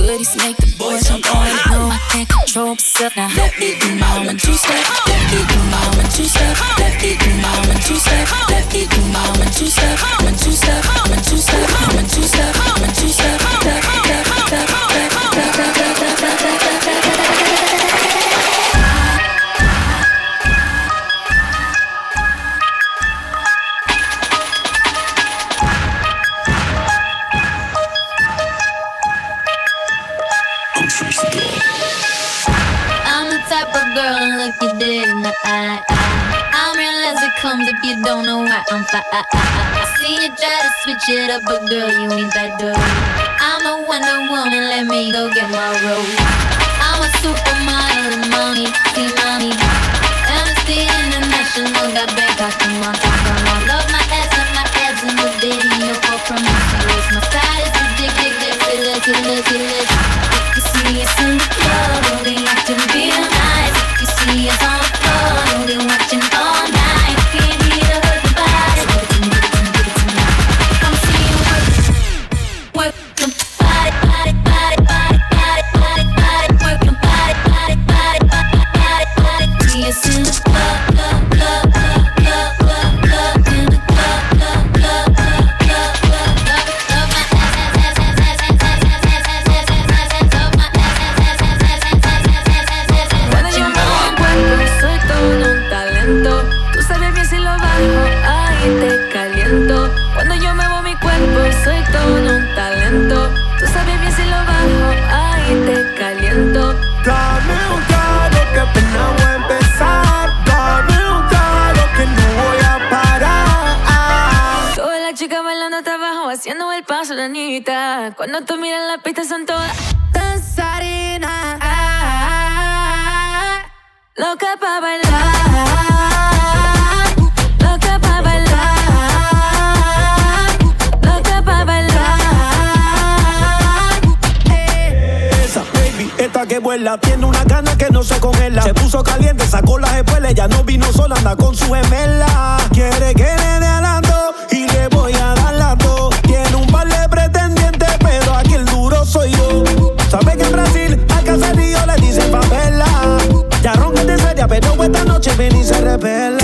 Tiene 136.99 137.25
una 137.25 137.41
gana 137.45 137.77
que 137.77 137.89
no 137.89 138.03
se 138.03 138.19
congela. 138.19 138.61
Se 138.61 138.73
puso 138.73 139.01
caliente, 139.01 139.47
sacó 139.47 139.79
las 139.79 139.95
espuelas. 139.95 140.33
Ya 140.35 140.49
no 140.49 140.61
vino 140.65 140.91
sola, 140.91 141.15
anda 141.15 141.33
con 141.37 141.55
su 141.55 141.73
gemela. 141.73 142.57
Quiere 142.73 143.13
que 143.13 143.23
le 143.23 143.59
dé 143.59 144.57
y 144.57 144.67
le 144.67 144.89
voy 144.89 145.13
a 145.13 145.35
dar 145.35 145.53
las 145.53 145.77
dos. 145.77 146.13
Tiene 146.23 146.53
un 146.57 146.67
par 146.67 146.85
de 146.85 147.07
pretendientes, 147.07 147.89
pero 147.99 148.35
aquí 148.35 148.55
el 148.55 148.65
duro 148.65 149.05
soy 149.05 149.31
yo. 149.31 149.63
Sabe 150.11 150.35
que 150.35 150.43
en 150.43 150.51
Brasil 150.51 151.05
al 151.15 151.23
caserío 151.23 151.85
le 151.85 151.95
dice 151.95 152.23
papela. 152.23 153.17
Ya 153.63 153.73
ronca 153.73 154.03
de 154.03 154.17
seria, 154.17 154.45
pero 154.45 154.83
esta 154.83 155.05
noche 155.05 155.31
viene 155.37 155.61
y 155.61 155.63
se 155.63 155.79
revela. 155.79 156.38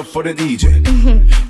up 0.00 0.06
for 0.06 0.22
the 0.22 0.32
DJ. 0.32 0.70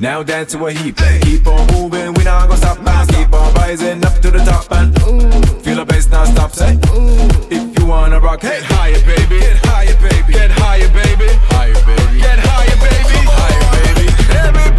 Now 0.01 0.23
dance 0.23 0.53
to 0.53 0.67
a 0.67 0.73
heap. 0.73 0.97
Keep 1.23 1.47
on 1.47 1.67
moving, 1.73 2.15
we 2.15 2.25
not 2.25 2.49
gonna 2.49 2.57
stop. 2.57 2.81
Now 2.81 3.05
keep 3.07 3.33
on 3.33 3.55
rising 3.55 4.05
up 4.05 4.15
to 4.23 4.31
the 4.31 4.39
top 4.39 4.67
and 4.73 4.97
Ooh. 5.03 5.61
feel 5.61 5.77
the 5.77 5.85
bass 5.85 6.09
now 6.09 6.25
stop. 6.25 6.53
Say, 6.53 6.75
Ooh. 6.75 7.29
if 7.51 7.79
you 7.79 7.87
wanna 7.87 8.19
rock, 8.19 8.41
get 8.41 8.63
higher, 8.65 9.01
baby. 9.07 9.39
Get 9.39 9.57
higher, 9.67 9.95
baby. 10.01 10.33
Get 10.33 10.51
higher, 10.51 10.89
baby. 10.89 11.29
Higher, 11.53 11.75
baby. 11.87 12.21
Get 12.21 12.39
higher, 12.41 12.77
baby. 12.85 13.19
Higher, 13.39 13.95
baby. 13.95 14.07
Higher, 14.11 14.53
baby. 14.53 14.70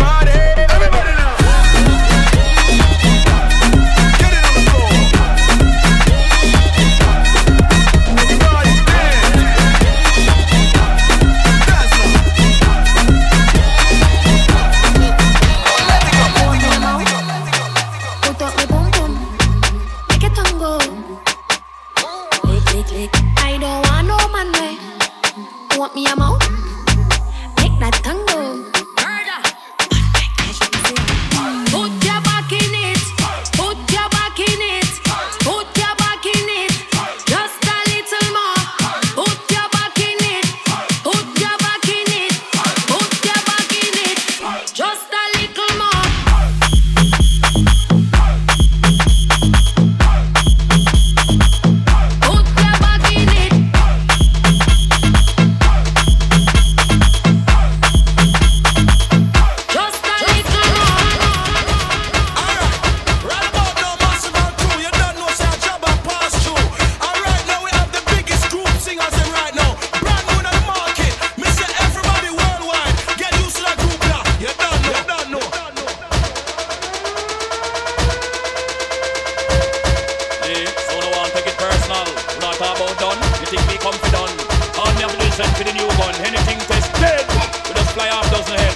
normal. 81.91 82.15
Not 82.39 82.55
about 82.55 82.79
done. 82.99 83.19
You 83.41 83.47
think 83.51 83.63
we 83.67 83.77
come 83.77 83.93
for 83.93 84.11
done? 84.11 84.31
All 84.79 84.91
me 84.95 85.03
have 85.03 85.11
to 85.11 85.19
do 85.19 85.25
is 85.27 85.35
send 85.35 85.51
for 85.57 85.63
the 85.63 85.73
new 85.73 85.87
gun. 85.99 86.13
Anything 86.23 86.59
test 86.69 86.87
dead. 87.03 87.25
We 87.67 87.75
just 87.75 87.91
fly 87.91 88.09
off 88.09 88.27
dozen 88.31 88.55
head. 88.55 88.75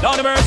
Down 0.00 0.16
the 0.16 0.22
mercy. 0.22 0.43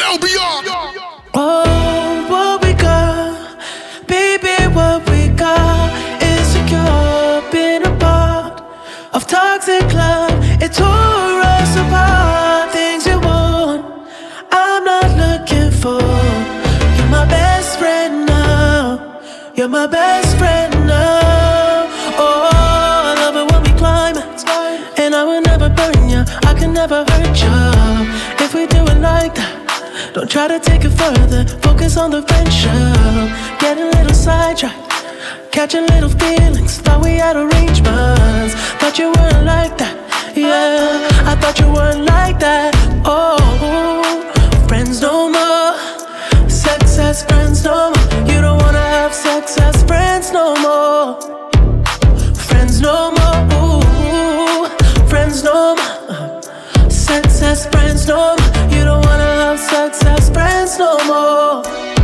LBR. 0.00 0.64
Oh. 1.34 1.69
Try 30.40 30.48
to 30.48 30.58
take 30.58 30.84
it 30.86 30.90
further, 30.92 31.44
focus 31.60 31.98
on 31.98 32.12
the 32.12 32.22
venture. 32.22 32.72
Getting 33.60 33.84
a 33.84 33.90
little 33.98 34.14
sidetracked, 34.14 34.90
catching 35.52 35.86
little 35.88 36.08
feelings. 36.08 36.78
Thought 36.78 37.04
we 37.04 37.16
had 37.16 37.36
arrangements, 37.36 38.54
thought 38.80 38.98
you 38.98 39.12
weren't 39.12 39.44
like 39.44 39.76
that. 39.76 39.94
Yeah, 40.34 41.28
I 41.30 41.36
thought 41.36 41.58
you 41.60 41.70
weren't 41.70 42.06
like 42.06 42.38
that. 42.38 42.72
Oh, 43.04 43.36
friends 44.66 45.02
no 45.02 45.28
more, 45.28 46.48
sex 46.48 46.96
as 46.96 47.22
friends 47.22 47.62
no 47.62 47.92
more. 47.92 48.32
You 48.32 48.40
don't 48.40 48.62
wanna 48.62 48.78
have 48.96 49.12
sex 49.12 49.58
as 49.58 49.84
friends 49.84 50.32
no 50.32 50.56
more. 50.64 51.20
Friends 52.48 52.80
no 52.80 53.12
more, 53.12 53.40
Ooh, 53.60 55.06
friends 55.06 55.44
no 55.44 55.76
more. 55.76 56.40
Sex 56.88 57.42
as 57.42 57.66
friends 57.66 58.08
no 58.08 58.36
more. 58.38 58.74
You 58.74 58.84
don't. 58.84 59.09
Love, 59.50 59.58
sex 59.58 60.04
as 60.04 60.30
friends 60.30 60.78
no 60.78 60.96
more. 61.08 61.99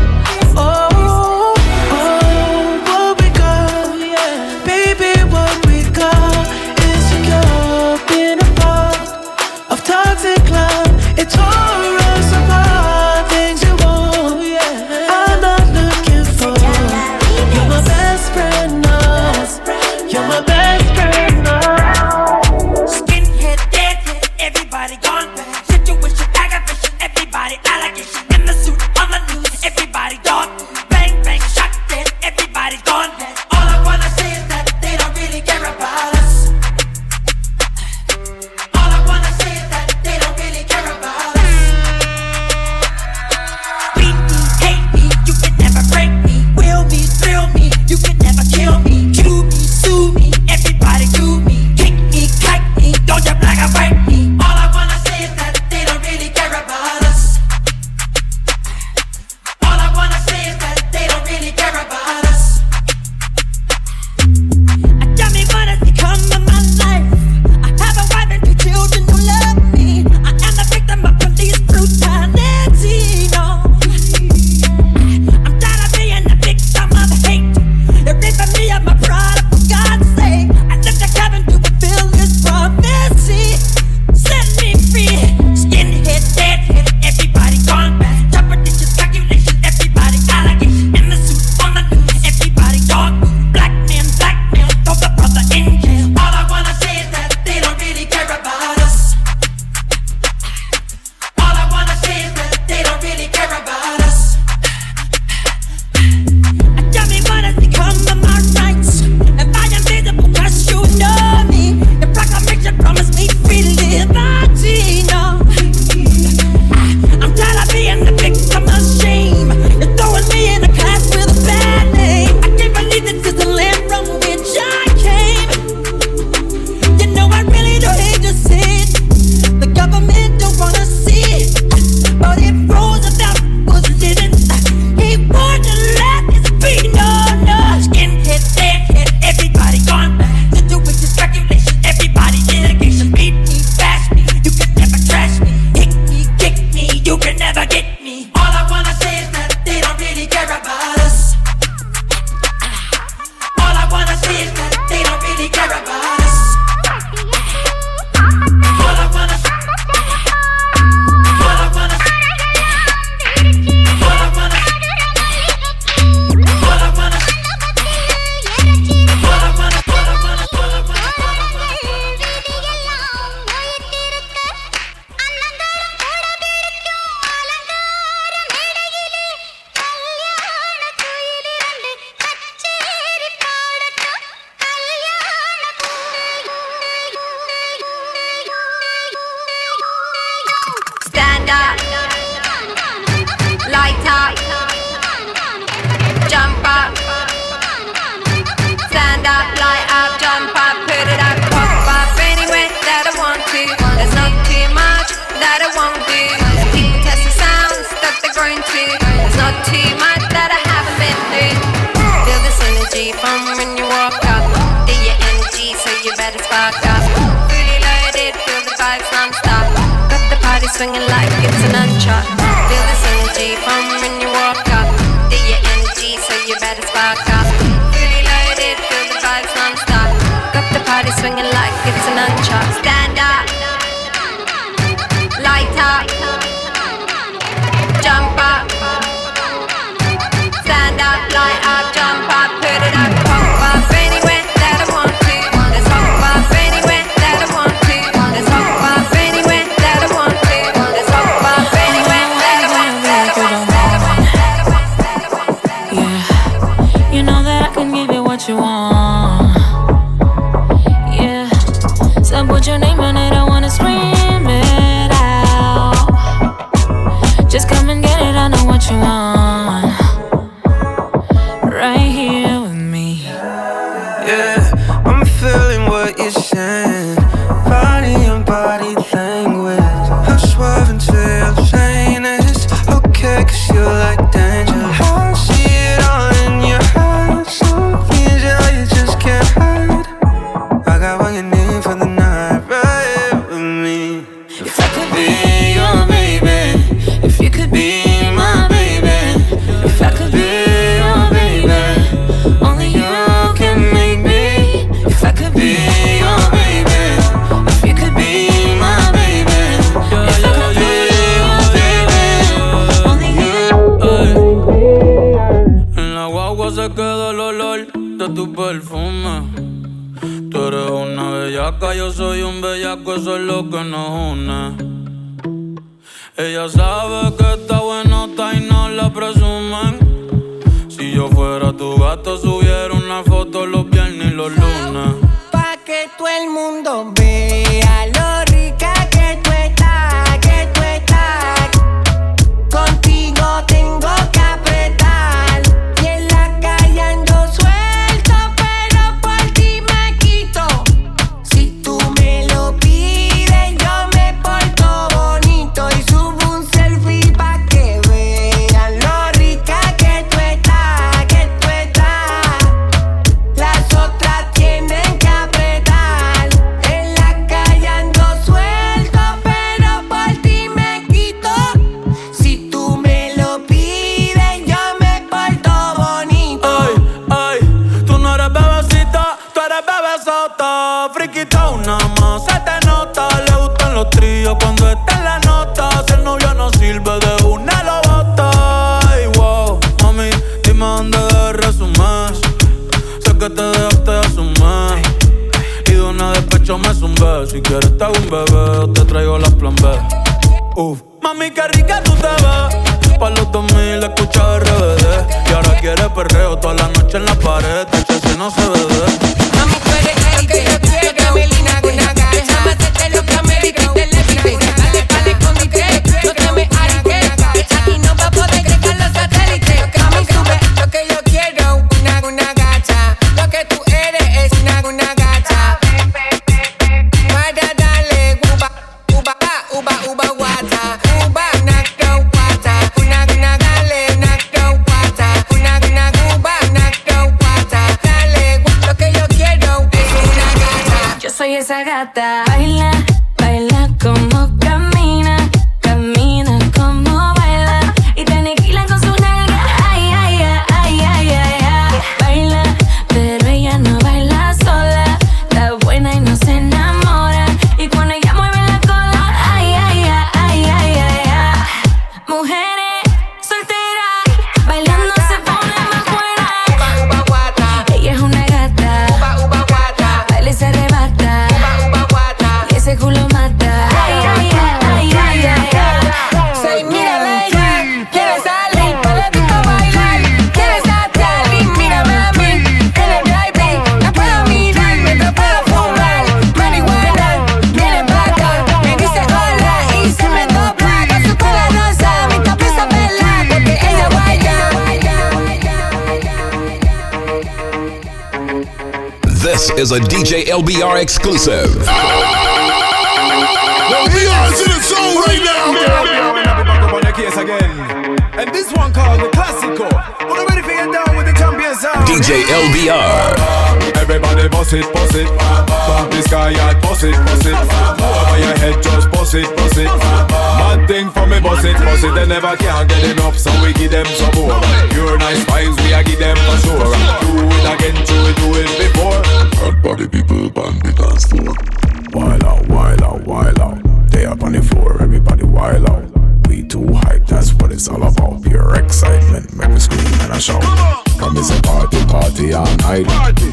Come 541.18 541.36
it's 541.38 541.50
a 541.50 541.62
party, 541.62 542.04
party 542.06 542.52
all 542.52 542.66
night. 542.84 543.06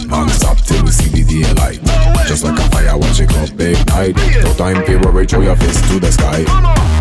Non 0.08 0.28
stop 0.30 0.58
till 0.58 0.84
we 0.84 0.92
see 0.92 1.10
the 1.10 1.24
daylight. 1.24 1.80
Just 2.28 2.44
like 2.44 2.60
a 2.60 2.70
fire 2.70 2.98
watch 2.98 3.22
it 3.22 3.32
up 3.38 3.50
night. 3.88 4.16
No 4.44 4.54
time 4.54 4.86
to 4.86 4.98
worry, 4.98 5.26
throw 5.26 5.42
your 5.42 5.56
face 5.56 5.82
to 5.88 6.00
the 6.00 6.12
sky. 6.12 6.44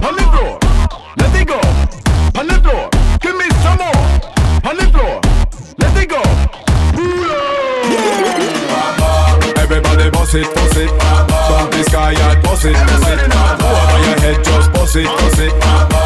On 0.07 0.15
the 0.15 0.23
floor, 0.31 0.59
let 1.19 1.35
it 1.35 1.49
go. 1.49 1.59
On 2.39 2.47
the 2.47 2.55
floor, 2.63 2.89
give 3.21 3.37
me 3.37 3.49
some 3.63 3.79
more. 3.83 4.03
On 4.71 4.77
the 4.79 4.87
floor, 4.95 5.21
let 5.79 5.97
it 5.99 6.09
go. 6.09 6.23
Everybody 9.61 10.11
boss 10.11 10.35
it, 10.35 10.55
boss 10.55 10.77
it. 10.77 10.91
Bump 10.99 11.73
this 11.73 11.89
guy, 11.89 12.13
I 12.13 12.41
boss 12.41 12.65
it, 12.65 12.75
boss 12.75 13.09
it. 13.11 13.19
Over 13.67 13.99
your 14.07 14.19
head, 14.21 14.45
just 14.45 14.73
boss 14.73 14.95
it, 14.95 15.07
boss 15.07 15.39
it 15.41 16.02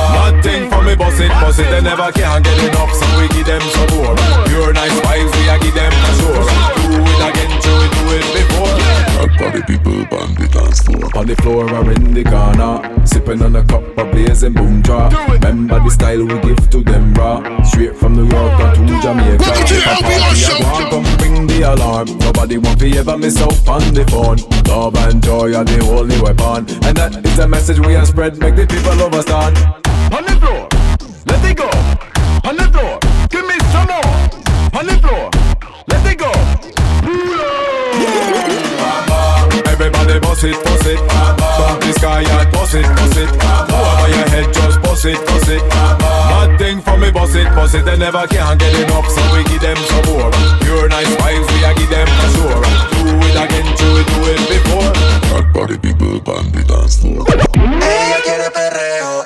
bust 0.97 1.21
it, 1.21 1.29
bust 1.29 1.61
it, 1.61 1.71
they 1.71 1.81
never 1.81 2.11
can 2.13 2.43
get 2.43 2.59
enough, 2.65 2.93
so 2.93 3.07
we 3.21 3.29
give 3.29 3.47
them 3.47 3.61
some 3.61 3.91
more. 3.97 4.17
Pure 4.47 4.73
nice 4.73 4.97
vibes, 5.05 5.33
we 5.37 5.49
a 5.49 5.57
give 5.61 5.75
them 5.75 5.93
a 5.93 6.11
sure. 6.19 6.45
Do 6.91 6.99
it 7.01 7.23
again, 7.29 7.53
do 7.61 7.73
it, 7.85 7.93
do 7.93 8.05
it 8.17 8.27
before. 8.35 8.97
Party 9.37 9.61
people 9.63 9.93
on 10.17 10.33
the 10.35 10.49
dance 10.49 10.81
floor. 10.81 11.11
On 11.15 11.27
the 11.27 11.37
floor 11.37 11.69
or 11.69 11.91
in 11.93 12.15
the 12.15 12.25
corner, 12.25 12.81
sipping 13.05 13.43
on 13.43 13.55
a 13.57 13.65
cup 13.65 13.85
of 13.99 14.11
blazing 14.11 14.55
boom 14.55 14.83
jar. 14.83 15.11
Remember 15.29 15.79
the 15.81 15.91
style 15.91 16.25
we 16.25 16.41
give 16.41 16.71
to 16.71 16.83
them 16.83 17.13
raw, 17.13 17.43
straight 17.63 17.95
from 17.95 18.15
New 18.15 18.27
York 18.27 18.57
to 18.75 19.01
Jamaica. 19.03 19.37
Welcome 19.45 19.67
to 19.67 19.75
the 19.75 19.81
LBR. 19.93 20.89
Come 20.89 21.05
ring 21.21 21.47
the 21.47 21.63
alarm. 21.71 22.19
Nobody 22.19 22.57
want 22.57 22.79
to 22.79 22.85
be 22.91 22.99
ever 22.99 23.19
miss 23.19 23.37
out 23.43 23.69
on 23.69 23.83
the 23.93 24.07
phone. 24.09 24.39
Love 24.73 24.97
and 24.97 25.23
joy 25.23 25.55
are 25.55 25.65
the 25.65 25.85
only 25.85 26.19
weapon, 26.23 26.65
and 26.87 26.97
that 26.97 27.21
is 27.23 27.37
the 27.37 27.47
message 27.47 27.79
we 27.81 27.93
have 27.93 28.09
spread. 28.09 28.39
Make 28.39 28.57
the 28.57 28.67
people 28.67 28.93
understand. 29.03 29.59
On 30.15 30.25
the 30.25 30.33
floor 30.41 30.86
let 31.37 31.51
it 31.51 31.57
go. 31.57 31.69
On 32.49 32.57
the 32.57 32.65
floor, 32.73 32.99
give 33.29 33.47
me 33.47 33.57
some 33.73 33.89
more. 33.89 34.13
On 34.79 34.87
the 34.87 34.97
floor, 35.03 35.31
let 35.89 36.07
it 36.07 36.19
go. 36.19 36.31
Everybody 39.69 40.21
bust 40.21 40.45
it, 40.45 40.57
bust 40.65 40.87
it. 40.87 40.99
Bump 41.37 41.81
the 41.83 41.93
sky 41.99 42.23
and 42.23 42.53
bust 42.53 42.75
it, 42.75 42.87
bust 42.97 43.19
it. 43.19 43.29
Over 43.29 44.09
your 44.09 44.29
head, 44.33 44.55
just 44.55 44.81
bust 44.83 45.05
it, 45.05 45.19
bust 45.27 45.49
it. 45.49 45.63
Bad 45.69 46.59
thing 46.59 46.81
for 46.81 46.97
me, 46.97 47.11
bust 47.11 47.37
it, 47.37 47.49
bust 47.55 47.75
it. 47.75 47.85
They 47.85 47.99
never 47.99 48.27
can 48.27 48.57
get 48.59 48.75
enough, 48.81 49.09
so 49.09 49.21
we 49.33 49.45
give 49.45 49.61
them 49.61 49.77
some 49.77 50.05
more. 50.09 50.31
Pure 50.63 50.89
nice 50.89 51.13
vibes, 51.21 51.49
we 51.53 51.65
a 51.65 51.75
give 51.75 51.91
them 51.91 52.09
for 52.17 52.29
sure. 52.37 52.63
Do 52.97 53.13
it 53.29 53.37
again, 53.37 53.69
do 53.77 53.89
it, 54.01 54.07
do 54.09 54.21
it 54.33 54.41
before. 54.49 54.93
Bad 55.29 55.53
body 55.53 55.77
people 55.79 56.17
on 56.33 56.51
the 56.53 56.65
dance 56.65 56.97
floor. 57.01 57.27
Ella 57.27 58.19
quiere 58.25 58.51
perreo, 58.51 59.23
eo. 59.23 59.26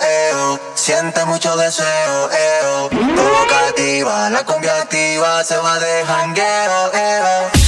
Siente 0.90 1.24
mucho 1.24 1.56
deseo, 1.56 2.28
eo. 2.32 2.88
Provocativa, 2.88 4.28
la 4.28 4.42
cumbia 4.42 4.74
activa 4.78 5.44
se 5.44 5.56
va 5.56 5.78
de 5.78 6.04
jangueo, 6.04 6.92
eo. 6.92 7.59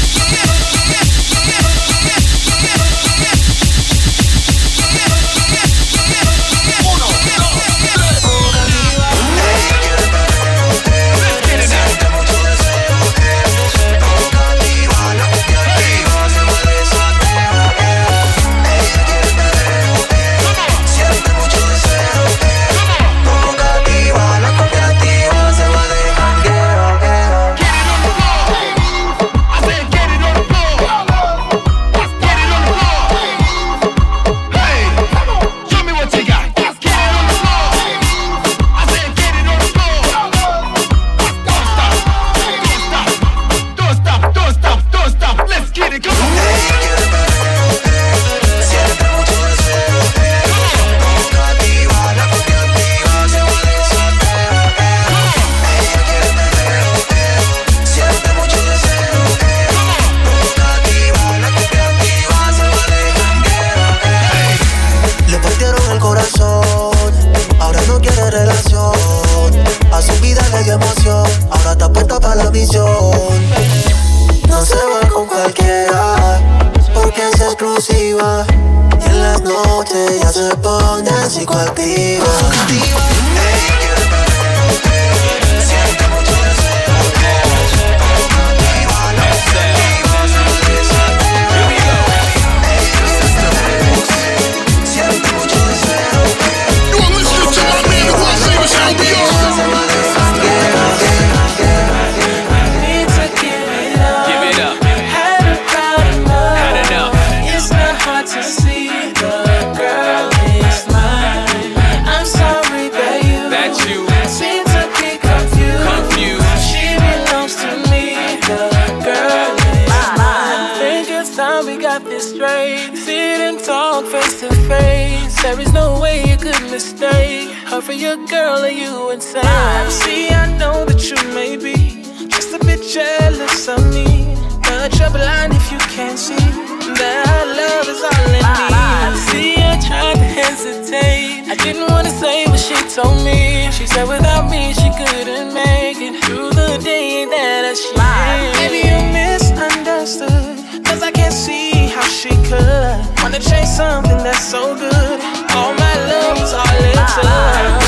Could 153.32 153.40
wanna 153.40 153.50
chase 153.50 153.76
something 153.76 154.18
that's 154.18 154.44
so 154.44 154.74
good. 154.74 155.20
All 155.54 155.72
my 155.74 155.92
ah, 155.92 155.96
ah, 155.96 156.04
ah. 156.04 156.10
love 156.10 156.42
is 156.42 156.52
all 156.52 156.82
it 156.84 157.76
took. 157.76 157.81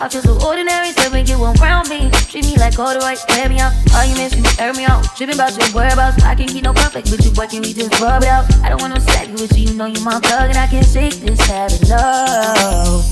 I 0.00 0.08
feel 0.08 0.22
so 0.22 0.38
ordinary, 0.46 0.92
still 0.92 1.10
when 1.10 1.26
you 1.26 1.34
around 1.42 1.88
me. 1.88 2.08
Treat 2.30 2.44
me 2.46 2.56
like 2.56 2.78
all 2.78 2.94
the 2.94 3.00
right, 3.00 3.18
wear 3.30 3.48
me 3.48 3.58
out. 3.58 3.72
Arguments, 3.92 4.36
you 4.36 4.42
miss 4.42 4.58
me, 4.58 4.64
air 4.64 4.72
me 4.72 4.84
out. 4.84 5.02
Tripping 5.16 5.34
about 5.34 5.58
your 5.58 5.66
whereabouts. 5.74 6.22
I 6.22 6.36
can't 6.36 6.48
keep 6.50 6.62
no 6.62 6.72
perfect 6.72 7.10
with 7.10 7.24
you, 7.24 7.32
boy. 7.32 7.48
Can 7.48 7.62
we 7.62 7.74
just 7.74 7.98
rub 8.00 8.22
it 8.22 8.28
out? 8.28 8.46
I 8.62 8.68
don't 8.68 8.80
want 8.80 8.94
no 8.94 9.00
sex 9.00 9.26
with 9.40 9.58
you, 9.58 9.70
you 9.70 9.74
know 9.74 9.86
you 9.86 10.00
my 10.04 10.20
thug, 10.20 10.50
and 10.50 10.58
I 10.58 10.68
can't 10.68 10.86
shake 10.86 11.14
this 11.14 11.40
habit. 11.40 11.82
No. 11.88 13.02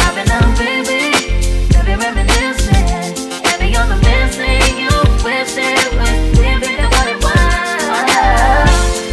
I've 0.00 0.14
been 0.16 0.30
out, 0.32 0.56
baby. 0.56 1.12
Baby, 1.76 1.92
reminiscing. 1.92 3.20
Heavy 3.44 3.76
on 3.76 3.92
the 3.92 4.00
missing. 4.00 4.80
You 4.80 4.96
wish 5.20 5.60
it 5.60 5.92
was 5.92 6.08
different 6.40 6.72
than 6.72 6.88
what 6.88 7.04
it 7.04 7.20
was. 7.20 7.36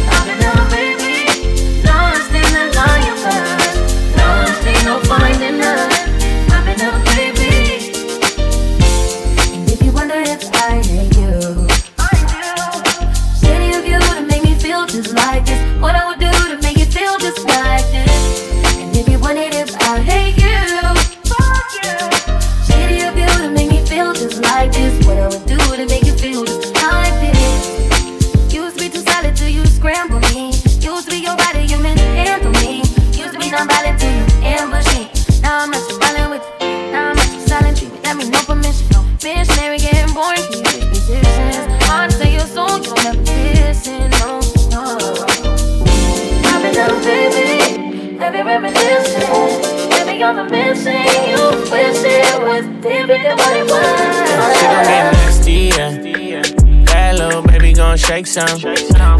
I've 0.08 0.24
been 0.24 0.40
out, 0.48 0.64
baby. 0.72 1.28
Lost 1.84 2.32
in 2.32 2.48
the 2.56 2.72
lion 2.72 3.20
bird. 3.20 4.16
Lost 4.16 4.64
in 4.64 4.80
no 4.88 4.96
finding 5.04 5.31
you 51.72 51.88
wish 51.88 52.04
it 52.04 52.40
was 52.42 52.64
different 52.82 53.22
than 53.22 53.36
what 53.36 53.56
it 53.56 53.64
was. 53.64 54.58
She 54.58 54.64
gon' 54.66 54.84
get 54.84 55.12
nasty, 55.12 55.52
yeah. 55.52 56.42
That 56.86 57.18
little 57.18 57.42
baby 57.42 57.72
gon' 57.72 57.96
shake 57.96 58.26
some. 58.26 58.60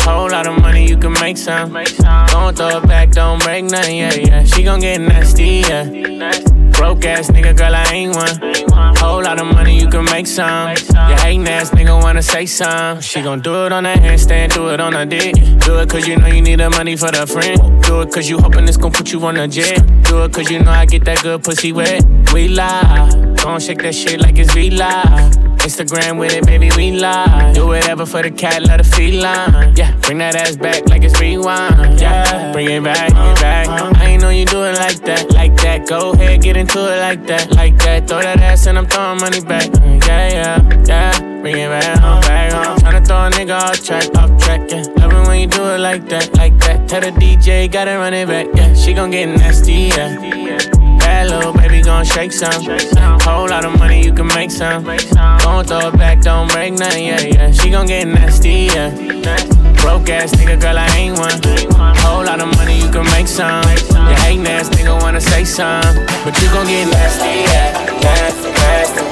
Whole 0.00 0.30
lot 0.30 0.46
of 0.46 0.60
money, 0.60 0.86
you 0.86 0.96
can 0.96 1.12
make 1.14 1.36
some. 1.38 1.72
Gon' 1.72 2.54
throw 2.54 2.78
it 2.78 2.86
back, 2.86 3.10
don't 3.10 3.42
break 3.42 3.64
nothing, 3.64 3.98
yeah, 3.98 4.14
yeah. 4.14 4.44
She 4.44 4.62
gon' 4.62 4.80
get 4.80 5.00
nasty, 5.00 5.64
yeah. 5.66 6.51
Broke 6.72 7.04
ass 7.04 7.30
nigga, 7.30 7.56
girl, 7.56 7.74
I 7.74 7.84
ain't 7.92 8.14
one. 8.14 8.94
Whole 8.96 9.22
lot 9.22 9.40
of 9.40 9.46
money, 9.46 9.78
you 9.78 9.88
can 9.88 10.04
make 10.06 10.26
some. 10.26 10.70
You 10.70 11.16
hating 11.16 11.48
ass 11.48 11.70
nigga 11.70 12.00
wanna 12.02 12.22
say 12.22 12.46
some. 12.46 13.00
She 13.00 13.22
gon' 13.22 13.40
do 13.40 13.66
it 13.66 13.72
on 13.72 13.84
that 13.84 13.98
handstand, 13.98 14.54
do 14.54 14.68
it 14.70 14.80
on 14.80 14.92
her 14.92 15.06
dick. 15.06 15.34
Do 15.60 15.78
it 15.78 15.88
cause 15.88 16.06
you 16.06 16.16
know 16.16 16.26
you 16.26 16.42
need 16.42 16.60
the 16.60 16.70
money 16.70 16.96
for 16.96 17.10
the 17.10 17.26
friend. 17.26 17.82
Do 17.82 18.00
it 18.02 18.12
cause 18.12 18.28
you 18.28 18.38
hoping 18.38 18.66
it's 18.68 18.76
gon' 18.76 18.92
put 18.92 19.12
you 19.12 19.24
on 19.26 19.36
a 19.36 19.46
jet. 19.48 19.78
Do 20.04 20.24
it 20.24 20.32
cause 20.32 20.50
you 20.50 20.62
know 20.62 20.70
I 20.70 20.86
get 20.86 21.04
that 21.04 21.22
good 21.22 21.42
pussy 21.42 21.72
wet. 21.72 22.04
We 22.32 22.48
lie, 22.48 23.34
gon' 23.42 23.60
shake 23.60 23.82
that 23.82 23.94
shit 23.94 24.20
like 24.20 24.38
it's 24.38 24.52
V 24.54 24.70
Live. 24.70 25.32
Instagram 25.62 26.18
with 26.18 26.32
it, 26.34 26.44
baby, 26.44 26.70
we 26.76 26.90
lie. 26.98 27.52
Do 27.54 27.68
whatever 27.68 28.04
for 28.04 28.20
the 28.22 28.32
cat, 28.32 28.62
let 28.62 28.84
her 28.84 28.90
feline. 28.90 29.76
Yeah, 29.76 29.96
bring 30.00 30.18
that 30.18 30.34
ass 30.34 30.56
back 30.56 30.88
like 30.88 31.04
it's 31.04 31.20
rewind. 31.20 32.00
Yeah, 32.00 32.52
bring 32.52 32.68
it 32.68 32.82
back, 32.82 33.12
bring 33.12 33.30
it 33.30 33.40
back. 33.40 33.91
Know 34.32 34.38
you 34.38 34.46
do 34.46 34.64
it 34.64 34.78
like 34.78 35.00
that, 35.04 35.30
like 35.34 35.54
that. 35.56 35.86
Go 35.86 36.12
ahead, 36.12 36.40
get 36.40 36.56
into 36.56 36.78
it 36.78 37.00
like 37.00 37.26
that, 37.26 37.50
like 37.52 37.76
that. 37.84 38.08
Throw 38.08 38.22
that 38.22 38.40
ass 38.40 38.66
and 38.66 38.78
I'm 38.78 38.86
throwing 38.86 39.20
money 39.20 39.42
back. 39.42 39.68
Mm, 39.68 40.02
yeah, 40.06 40.32
yeah, 40.32 40.84
yeah. 40.86 41.42
Bring 41.42 41.58
it 41.58 41.68
back 41.68 41.98
home, 41.98 42.20
back 42.22 42.52
home. 42.52 42.78
Tryna 42.78 43.06
throw 43.06 43.26
a 43.26 43.30
nigga 43.30 43.60
off 43.60 43.84
track, 43.84 44.08
off 44.16 44.30
track, 44.42 44.70
yeah. 44.70 44.84
Love 44.96 45.12
it 45.12 45.28
when 45.28 45.40
you 45.40 45.46
do 45.48 45.62
it 45.64 45.80
like 45.80 46.08
that, 46.08 46.34
like 46.38 46.56
that. 46.60 46.88
Tell 46.88 47.02
the 47.02 47.10
DJ, 47.10 47.70
gotta 47.70 47.98
run 47.98 48.14
it 48.14 48.26
back, 48.26 48.46
yeah. 48.54 48.72
She 48.74 48.94
gon' 48.94 49.10
get 49.10 49.26
nasty, 49.26 49.92
yeah. 49.92 50.16
Bad 50.98 51.28
little 51.28 51.52
baby 51.52 51.82
gon' 51.82 52.06
shake 52.06 52.32
some. 52.32 52.64
Whole 53.20 53.50
lot 53.50 53.66
of 53.66 53.78
money, 53.78 54.02
you 54.02 54.14
can 54.14 54.28
make 54.28 54.50
some. 54.50 54.82
Gon' 54.82 55.66
throw 55.66 55.88
it 55.88 55.98
back, 55.98 56.22
don't 56.22 56.50
break 56.50 56.72
nothing, 56.72 57.04
yeah, 57.04 57.20
yeah. 57.20 57.52
She 57.52 57.68
gon' 57.68 57.86
get 57.86 58.08
nasty, 58.08 58.70
yeah. 58.72 59.51
Broke 59.82 60.08
ass 60.10 60.32
nigga, 60.32 60.60
girl, 60.60 60.78
I 60.78 60.86
ain't 60.96 61.18
one. 61.18 61.38
Whole 61.98 62.24
lot 62.24 62.40
of 62.40 62.48
money, 62.56 62.78
you 62.78 62.88
can 62.90 63.04
make 63.10 63.26
some. 63.26 63.62
You 63.90 64.16
hating 64.24 64.46
ass 64.46 64.68
nigga 64.70 65.00
wanna 65.02 65.20
say 65.20 65.44
some. 65.44 65.82
But 66.24 66.40
you 66.40 66.48
gon' 66.54 66.66
get 66.66 66.86
nasty, 66.88 67.42
yeah. 67.50 68.00
Nasty, 68.00 68.50
nasty. 68.50 69.02
Nasty, 69.02 69.11